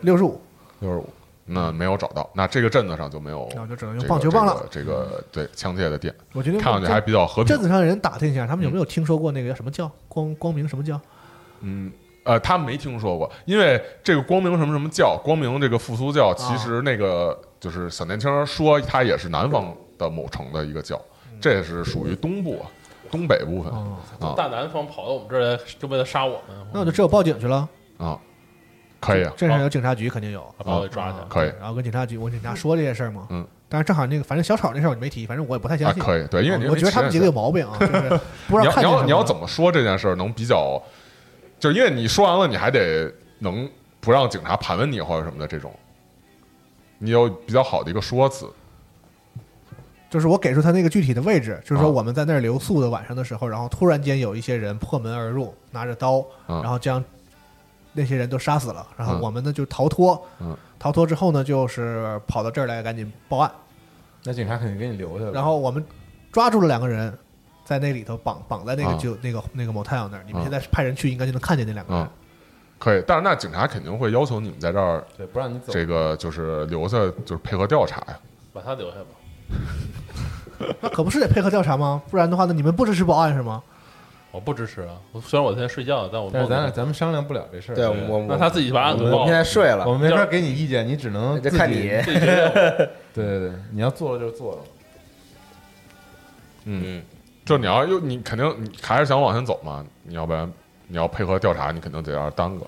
[0.00, 0.40] 六十五，
[0.80, 1.08] 六十五。
[1.44, 4.64] 那没有找到，那这个镇子上就没有，那我就只能用这个棒球棒了。
[4.70, 7.46] 这个这个对枪械的店，我觉得看上去还比较和平。
[7.46, 7.60] 镇。
[7.60, 10.98] 子上的人打听一下，他们有没有听说过那个叫什么教光光明什么教？
[11.60, 11.90] 嗯，
[12.22, 20.98] 呃，他没听说过，因为这个光明什么什么教，光明这个复苏教，其实那个就是小年轻人说他也是南方的某城的一个教，
[21.40, 22.70] 这是属于东部啊，
[23.10, 24.34] 东北部分哦，啊。
[24.36, 27.68] 大南方跑到我们这儿来，就为了杀我们，那我就只有报警去了。
[27.98, 28.18] 啊，
[29.02, 30.42] 可以啊，镇上有警察局，肯定有。
[30.64, 31.24] 把我给抓起来。
[31.28, 33.26] 可以然后跟警察局，我跟警察说这件事儿嘛。
[33.30, 33.44] 嗯。
[33.68, 36.02] 但是正好那个，反正小草那事儿我就没提，反正我也不太相啊，信。
[36.02, 37.92] 可以，对，因为你我觉得他们几个有毛病啊，就是
[38.46, 38.74] 不知道。
[38.76, 40.80] 你要你要你要怎么说这件事儿能比较，
[41.58, 45.74] 就是因为你说完了，你还得能不让警察盘问你或者什么的这种，
[46.98, 48.46] 你有比较好的一个说辞。
[50.10, 57.02] 就是我给出他那个具体的位置，就是说啊我们在那儿留宿的晚上的时候，然后突然间有一些人破门而入，拿着刀，嗯然后将
[57.92, 63.50] 那些人都杀死了，然后嗯我们呢就逃脱，嗯逃脱之后呢，就是跑到这儿来赶紧报案，
[64.24, 65.32] 那警察肯定给你留下了。
[65.32, 65.84] 然后我们
[66.32, 67.16] 抓住了两个人，
[67.64, 72.08] 在那里头绑绑在那个啊就那个那个 motel 那儿，你们啊现在派人去，应该就能看见那两个人嗯。，
[72.78, 75.72] 可以，但是那警察肯定会要求你们在这儿，对，不让你走。
[75.72, 78.18] 这个就是留下，就是配合调查呀。
[78.52, 80.66] 把他留下吧。
[80.80, 82.02] 那 可不是得配合调查吗？
[82.10, 83.62] 不然的话呢，你们不支持报案是吗？
[84.32, 84.98] 我不支持啊！
[85.12, 87.74] 我虽然我现在睡觉，但我但是咱俩咱们商量不了这事儿。
[87.74, 91.82] 对，我我让他自己把案子我们现在睡了，我们没法给你意见，你只能自己就看你。
[92.02, 94.62] 对对对，你要做了就是做了。
[96.64, 97.02] 嗯，
[97.44, 100.50] 就你要又你肯定你还是想往前走嘛，你要不然
[100.88, 102.66] 你要配合调查，你肯定得要耽搁。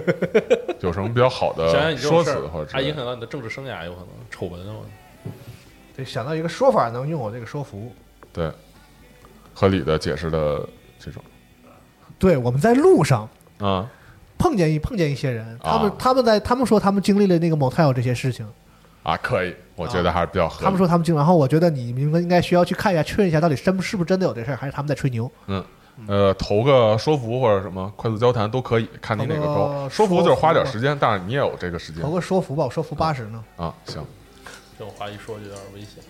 [0.80, 4.76] 有什么比较好的说辞或者儿，还影响到你的政治生涯，有可能丑闻啊！
[5.98, 7.92] 得想到一个说法能用我这个说服。
[8.32, 8.50] 对
[9.52, 10.66] 合理的解释的
[10.98, 11.22] 这种
[12.18, 13.28] 对，我们在路上
[13.58, 13.90] 啊
[14.38, 18.46] 碰见一碰见一些人，他们啊他们在他们说他们经历了那个 motel 这些事情，
[19.02, 20.64] 啊，可以，我觉得还是比较合理。
[20.64, 25.30] 他们说他们经，然后我觉得你们应该需要去看一下，确认一下到底真不是不是真的有这事儿，还是他们在吹牛。
[25.46, 25.64] 嗯
[26.06, 29.88] 呃，投个说服或者什么快速交谈都可以，看你哪个投高。
[29.88, 33.44] 说服就是花点时间，但是你也有这个时间投个说服吧，我说服八十呢。
[33.56, 33.74] 啊。
[33.86, 34.04] 行，
[34.78, 36.02] 这种话一说就有点危险。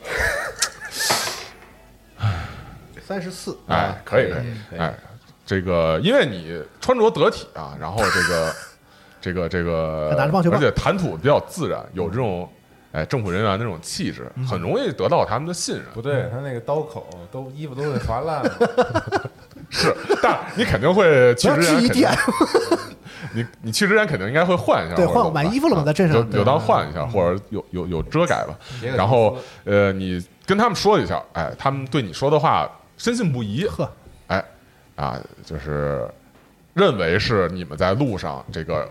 [3.01, 4.95] 三十四，哎，可以可以，哎，
[5.47, 8.55] 这个因为你穿着得体啊，然后这个
[9.19, 12.47] 这个这个拿着棒球而且谈吐比较自然，有这种
[12.93, 15.87] 哎政府人员那种气质，嗯很容易得到他们的信任。
[15.95, 19.31] 不对，他那个刀口都衣服都得划烂了。
[19.71, 22.13] 是，但你肯定会去不要之前肯定质疑点，
[23.33, 28.59] 你你去之前肯定应该会换一下，对换或者怎么办买衣服了嘛啊在镇上对就有当换一下，或者有有有遮盖吧。
[28.97, 33.91] 然后呃，你跟他们说一下，哎，他们对你说的话深信不疑，呵，
[34.29, 34.45] 哎
[34.97, 36.09] 啊，就是
[36.75, 38.89] 认为是你们在路上这个。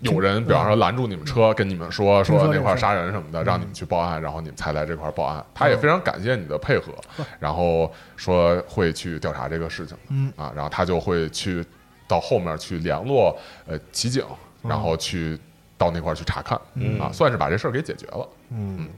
[0.00, 5.42] 有人，比方说拦住你们车，跟你们说说那块儿杀人什么的，让你们去报案，然后你们才来这块儿报案。
[5.54, 6.92] 他也非常感谢你的配合，
[7.38, 11.64] 然后说会去调查这个事情，嗯啊，然后他就会去
[12.08, 13.36] 到后面去联络
[13.66, 14.24] 呃骑警，
[14.62, 15.38] 然后去
[15.78, 16.56] 到那块儿去查看，
[17.00, 18.28] 啊，算是把这事儿给解决了。
[18.50, 18.88] 嗯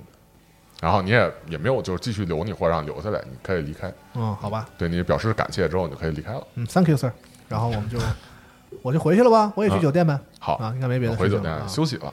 [0.78, 6.46] 然后你也也没有就是继续留你或者让你留下来，你可以离开，嗯，好吧，对你表示感谢之后，你就可以离开了。
[6.54, 7.11] 嗯，Thank you sir，
[7.48, 7.98] 然后我们就
[8.82, 10.18] 我就回去了吧，我也去啊酒店呗。
[10.38, 12.12] 好啊，应该没别的回酒店休息了。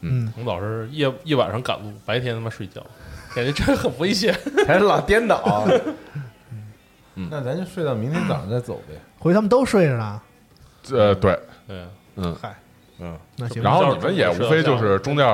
[0.00, 2.80] 嗯，我们老是夜一晚上赶路，白天他妈睡觉，
[3.36, 4.34] 感觉这很危险。
[4.66, 5.66] 还是老颠倒。
[7.14, 8.94] 嗯那咱就睡到明天早上再走呗。
[9.22, 10.20] 回去他们都睡着呢。
[10.90, 11.84] 呃，对，对，
[12.16, 12.56] 嗯嗨，
[12.98, 15.24] 嗯，那行，然后你们也无非就是中间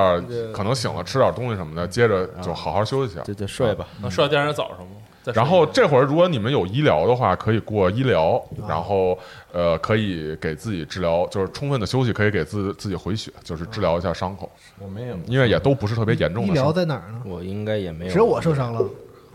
[0.53, 3.21] 可能醒了吃点东西什么的，接着就好好休息一下。
[3.23, 3.87] 就就睡吧。
[3.99, 4.91] 那睡到第二天早上吗？
[5.33, 9.17] 然后这会儿，如果你们有医疗的话，可以过医疗，然后
[9.51, 16.71] 呃，可以给自己治疗，就是充分的休息，可以给自自己回血，就是治疗一下伤口，我没有，因为也都不是特别严重医疗。
[16.71, 17.21] 在哪儿呢？
[17.25, 18.81] 我应该也没有，只有我受伤了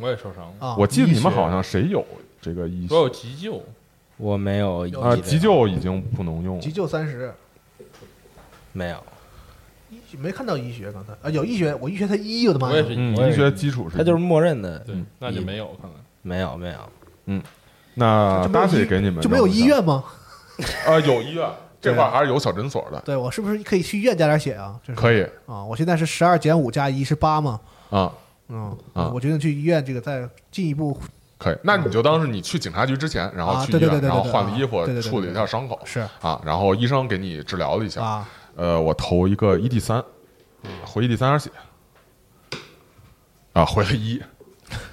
[0.01, 0.77] 我也受伤了，啊！
[0.77, 2.05] 我记得你们好像谁有
[2.41, 3.63] 这个医我有急救，
[4.17, 6.61] 我没有有啊，急救已经不能用了。
[6.61, 7.33] 急救三十，
[8.73, 8.97] 没有，
[9.91, 11.13] 医学没看到医学刚才。
[11.23, 12.69] 啊，有医学，我医学才一，我的妈！
[12.69, 15.93] 我也是，嗯，我也医学基础是他就是默认的，对，那就没有看看。
[16.23, 16.79] 没有没有。
[17.27, 17.43] 嗯
[17.95, 20.05] 那就没有 Darcy 医给你们就没有医院吗？
[20.87, 21.49] 啊，有医院
[21.81, 24.79] 这块还是有小诊所的，对我是不是可以去医院加点血啊？
[24.83, 25.01] 就是。
[25.01, 25.23] 可以。
[25.47, 27.61] 啊，我现在是十二减五加一是八嘛，
[27.91, 28.13] 啊，
[28.49, 29.11] 嗯啊。
[29.13, 30.99] 我决定去医院，这个再进一步
[31.45, 31.59] 可以。
[31.63, 35.79] 那你就当是你去警察局之前，然后啊去医院，然后换了衣服处理一下伤口。
[35.85, 36.01] 是。
[36.23, 40.03] 啊，然后医生给你治疗了一下，啊，呃，我投一个一 d 三，
[40.87, 41.51] 回一 d 三点血，
[43.53, 44.23] 啊，回了一，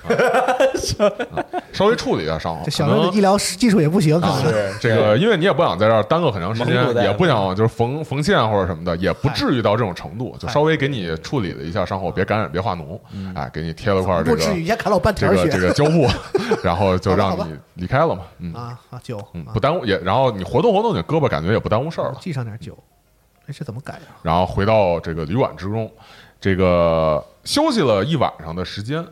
[0.03, 12.99] 啊 啊稍微处理一下伤口，这小可能人的医疗技术也不行，可能是这个，因为你也不想在这儿耽搁很长时间也不想就是缝缝线或者什么的，也不至于到这种程度，就稍微给你处理了一下伤口，别感染，别化脓，
[13.33, 16.07] 哎，给你贴了块这个不至于一下砍了我半条血这个这个胶布，
[16.63, 22.17] 然后就让你离开了嘛，嗯啊啊九嗯，啊不耽误也，然后你活动活动你的胳膊，感觉也不耽误事儿了。
[22.19, 22.77] 记上点酒，
[23.47, 24.19] 哎，这怎么改啊？
[24.21, 25.89] 然后回到这个旅馆之中，
[26.39, 29.07] 这个休息了一晚上的时间，啊，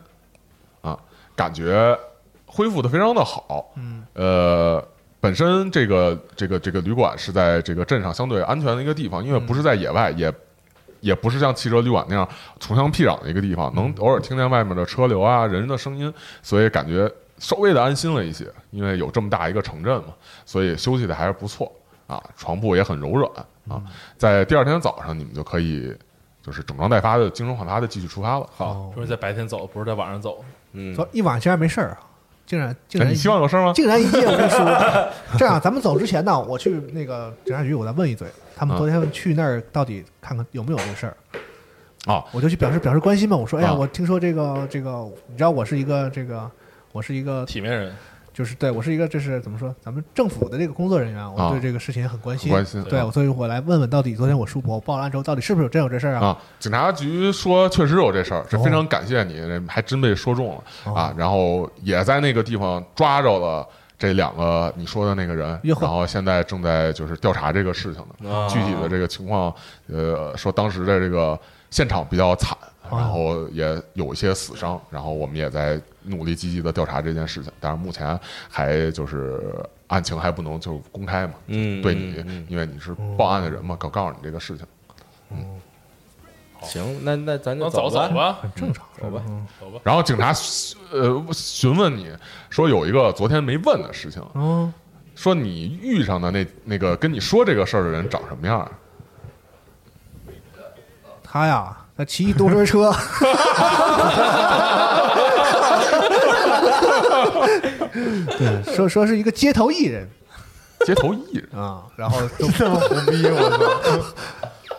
[1.40, 1.98] 感觉
[2.44, 3.72] 恢复的非常的好。
[3.76, 4.88] 嗯，呃，
[5.20, 10.30] 本身这个这个这个旅馆是在这个镇上相对安全的一个地方，因为不是在野外，也
[11.00, 12.28] 也不是像汽车旅馆那样
[12.58, 16.12] 穷乡僻壤的一个地方，能偶尔听见外面的车流啊、人的声音，
[16.42, 18.46] 所以感觉稍微的安心了一些。
[18.70, 20.12] 因为有这么大一个城镇嘛，
[20.44, 21.72] 所以休息的还是不错
[22.06, 23.30] 啊，床铺也很柔软
[23.66, 23.80] 啊。
[24.18, 25.96] 在第二天早上，你们就可以
[26.42, 28.46] 就是整装待发的、精神焕发的继续出发了。
[28.54, 30.44] 好，终于在白天走，不是在晚上走。
[30.72, 32.00] 嗯，说一晚上竟然没事儿啊，
[32.46, 33.72] 竟然竟然希望有事儿吗？
[33.74, 34.58] 竟然一夜无书。
[35.38, 41.16] 这样，咱们走之前呢，我去那个警察局，我再问一嘴，他们昨天去那儿到底看看有没有这个事儿。
[42.06, 43.36] 啊，我就去表示表示关心嘛。
[43.36, 46.50] 我说，哎呀，啊我听说这个这个，你知道我是一个这个，
[46.92, 47.94] 我是一个体面人，
[48.40, 49.74] 就是对我是一个，这是怎么说？
[49.82, 52.50] 咱们政府的这个工作人员，我啊对这个事情也很关心。
[52.50, 56.28] 关心对，啊所以我来问问，到底昨天我叔伯报了案之后，到底是不是有真有这事儿啊？
[56.28, 59.38] 啊，警察局说确实有这事儿，这哦非常感谢你，
[59.68, 61.14] 还真被说中了哦啊。
[61.18, 63.68] 然后也在那个地方抓着了
[63.98, 68.34] 这两个你说的那个人，然后现在正在就是调查这个事情呢。
[68.34, 69.54] 啊具体的这个情况，
[69.88, 71.38] 呃，说当时的这个
[71.68, 72.56] 现场比较惨，
[72.88, 79.40] 哦然后也有一些死伤，然后我们也在努力积极的调查这件事情，但是目前还就是
[79.88, 81.34] 案情还不能就公开嘛。
[81.48, 84.66] 嗯对你因为你是报案的人嘛，告告诉你这个事情。
[85.30, 85.60] 嗯
[86.62, 88.14] 行，那那咱就走吧走。
[88.14, 89.80] 吧，很正常，走吧嗯走吧。
[89.82, 90.32] 然后警察
[90.92, 92.14] 呃询问你
[92.50, 94.70] 说有一个昨天没问的事情，嗯，
[95.14, 98.70] 说你遇上的那那个跟你说这个事儿的人长什么样？
[101.22, 102.92] 他呀，他骑一独轮车，
[108.38, 110.08] 对，说说是一个街头艺人。
[110.86, 111.48] 街头艺人。
[111.60, 113.50] 啊，然后都这么胡逼，我
[113.82, 114.78] 操，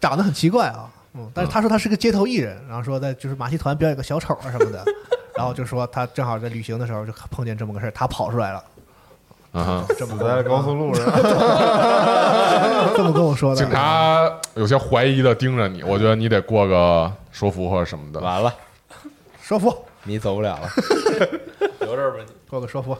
[0.00, 4.84] 长得很奇怪啊，嗯，但是他说他是个街头艺人，然后说在就是马戏团表演个小丑啊什么的，
[5.36, 8.64] 然后就说他正好在旅行的时候就碰见这么个事儿，他跑出来了，
[9.52, 11.04] 啊，这么死在高速路上，
[12.96, 18.20] 这么跟我说的，警察有些怀疑的盯着你，我觉得你得过个说服或者什么的。
[18.20, 18.54] 完了，
[19.42, 20.68] 说服，你走不了了。
[21.80, 22.32] 留这儿吧你。
[22.48, 22.96] 过个说服，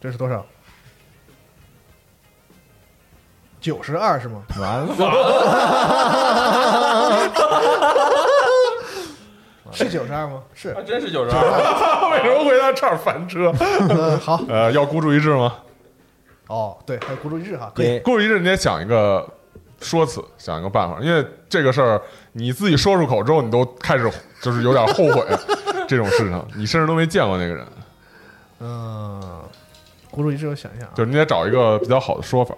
[0.00, 0.44] 这是多少？
[3.60, 4.42] 九十二是吗？
[4.60, 4.94] 完了，
[9.72, 10.42] 是九十二吗？
[10.52, 10.76] 是。
[10.86, 11.42] 真是九十二，
[12.12, 13.50] 为什么会在这儿翻车？
[13.88, 14.38] 嗯，好。
[14.48, 15.56] 呃，要孤注一掷吗？
[16.48, 17.98] 哦，对，还有孤注一掷哈，可以。
[18.00, 19.26] 孤注一掷，你得想一个
[19.80, 22.02] 说辞，想一个办法，因为这个事儿
[22.36, 24.10] 你自己说出口之后，你都开始
[24.42, 25.24] 就是有点后悔
[25.86, 27.66] 这种事情，你甚至都没见过那个人，
[28.58, 29.40] 嗯，
[30.10, 32.52] 孤注一掷，我想一想啊，就是你得找一个比较好的说法。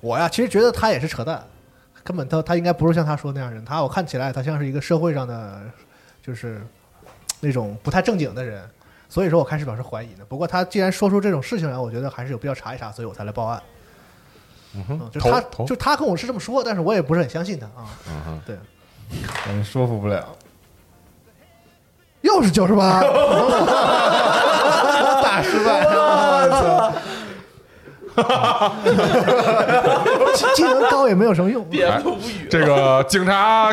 [0.00, 1.46] 我呀，其实觉得他也是扯淡，
[2.02, 5.60] 根本他他应该不是像他说那样人，他我看起来他像是一个社会上的，
[6.22, 6.62] 就是
[7.40, 8.66] 那种不太正经的人，
[9.10, 10.24] 所以说我开始表示怀疑呢。
[10.26, 13.62] 不过他既然说出这种事情来，我觉得还是有必要查一查，所以我才来报案。
[14.74, 17.86] 嗯哼嗯，就他就他跟我是这么说，但是我也不是很相信他啊。
[18.08, 18.56] 嗯哼，对，
[19.44, 20.24] 感觉说服不了。
[22.22, 23.00] 又是九十八，
[25.22, 25.84] 大失败！
[30.18, 31.64] 我技 技能高也没有什么用。
[31.72, 32.02] 哎
[32.50, 33.72] 这个警察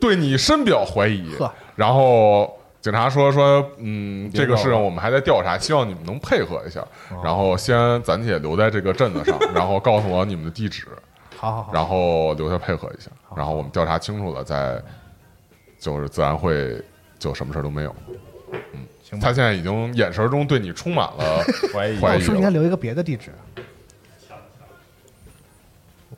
[0.00, 6.80] 对你深表怀疑呵，然后警察说说，嗯，这个事情我们还在调查，希望你们能配合一下，
[7.10, 7.18] 哦。
[7.24, 10.86] 然后先暂且留在这个镇子上， 然后告诉我你们的地址，
[11.34, 14.78] 好好好，然后留下配合一下，然后我们调查清楚了再，
[15.78, 16.78] 就是自然会
[17.18, 17.96] 就什么事儿都没有。
[18.52, 19.28] 嗯，行吧。
[19.28, 21.98] 他现在已经眼神中对你充满了 怀疑。
[21.98, 22.50] 怀疑我是不是应该。
[22.50, 23.30] 留一个别的地址？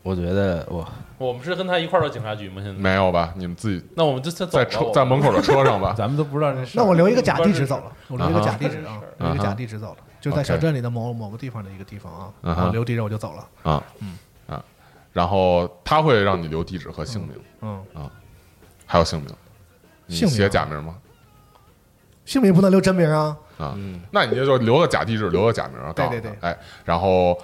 [0.02, 0.88] 我觉得哇，
[1.18, 2.56] 我们是跟他一块儿到警察局吗？
[2.62, 2.72] 现在？
[2.72, 3.32] 没有吧？
[3.36, 5.94] 你们自己那我们就先走在车我在门口的车上吧。
[5.98, 6.82] 咱们都不知道这事儿。
[6.82, 13.70] 那我留一个假地址走了，我留一个假地址啊，啊留一个假地址走了，就在小镇里的某某个地方的一个地方啊，嗯哼然后留地址我就走了。
[13.70, 14.62] 啊，嗯啊，
[15.12, 17.82] 然后他会让你留地址和姓名，嗯，
[18.84, 19.34] 还有姓名，
[20.06, 20.96] 你姓名写假名吗？
[22.24, 23.36] 姓名不能留真名啊。
[23.56, 27.38] 啊，嗯那你就留个假地址，留个假名，告诉对对他，哎，然后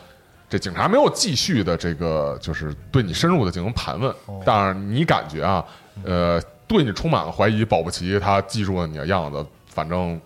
[0.52, 5.64] 这警察没有继续的这个就是对你深入的进行盘问，哦但是你感觉啊，
[6.04, 6.38] 呃，
[6.68, 10.20] 对你充满了怀疑，保不齐他记住了你的样子，反正。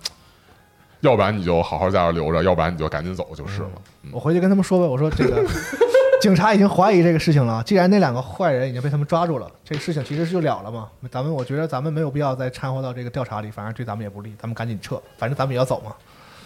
[1.00, 3.68] 要不然你就好好在这儿留着，要不然你就赶紧走就是了。
[4.02, 5.46] 嗯我回去跟他们说呗，我说这个
[6.20, 10.88] 警察已经怀疑这个事情了，既然那两个坏人已经被他们抓住了，这个事情其实就了了嘛。
[11.10, 15.94] 咱们我觉得咱们没有必要再掺和到这个调查里，反正对咱们也不利，咱们赶紧撤，反正咱们也要走嘛。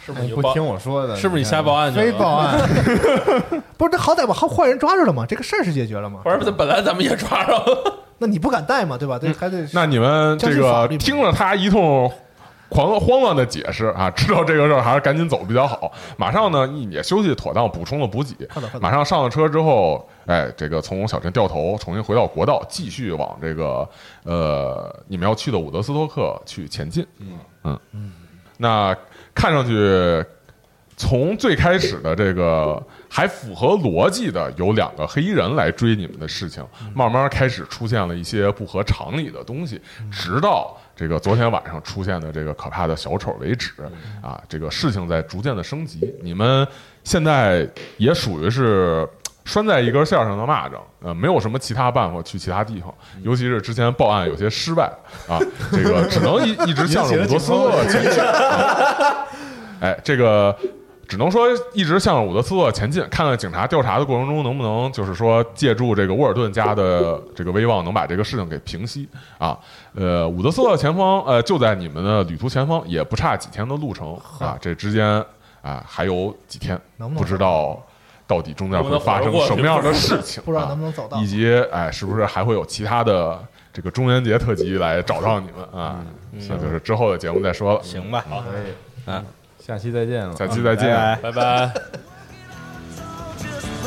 [0.05, 1.15] 是不是你不听我说的？
[1.17, 2.59] 是不是你瞎报案去非报案？
[3.77, 6.21] 不是，这好歹把坏人抓住了吗，这个事儿是解决了吗。
[6.25, 8.03] 不是，本来咱们也抓着了。
[8.19, 9.19] 那你不敢带嘛，对吧？
[9.19, 12.11] 对，还得那你们这个听了他一通
[12.69, 15.91] 狂慌乱的解释啊，知道这个事儿还是赶紧走比较好。
[16.17, 18.49] 马上呢也休息妥当，补充了补给。
[18.81, 23.89] 马上上了车之后，哎，这个从小镇掉头，重新回到国道，继续往这个
[24.25, 27.05] 呃你们要去的伍德斯托克去前进。
[27.65, 28.13] 嗯嗯，
[28.59, 28.95] 那
[29.41, 30.23] 看上去
[30.99, 32.79] 从最开始的这个
[33.09, 36.63] 还符合逻辑的有两个黑衣人来追你们的事情，
[36.95, 39.81] 慢慢开始出现了一些不合常理的东西，
[40.13, 43.73] 直到这个昨天晚上出现的这个可怕的小丑为止
[44.21, 46.13] 啊，这个事情在逐渐的升级。
[46.23, 46.69] 你们
[47.03, 47.67] 现在
[47.97, 49.09] 也属于是。
[49.51, 54.85] 拴在一根线上的蚂蚱，呃，没有什么其他办法去其他地方，尤其是之前报案有些失败
[55.29, 55.41] 啊，
[55.73, 58.23] 这个只能一一直向着伍德斯特前进。
[58.23, 59.27] 啊
[59.81, 60.55] 哎，这个
[61.09, 69.59] 只能说一直向着伍德斯特前进，看看警察调查的过程中能不能就是说借助这个沃尔顿家的这个威望，能把这个事情给平息啊。
[69.95, 75.25] 呃，伍德斯特前方，呃，就在你们的旅途前方，也不差几天的路程啊，这之间
[75.63, 77.83] 啊还有几天，能不能不知道
[78.31, 83.37] 到底中间会发生什么样的事情，不知道能不能走到，以及哎，是不是还会有其他的
[83.73, 85.99] 这个中元节特辑来找到你们啊？
[86.49, 88.45] 那就是之后的节目再说了，行吧，好，
[89.07, 89.25] 嗯，
[89.59, 91.73] 下期再见了，下期再见，拜拜。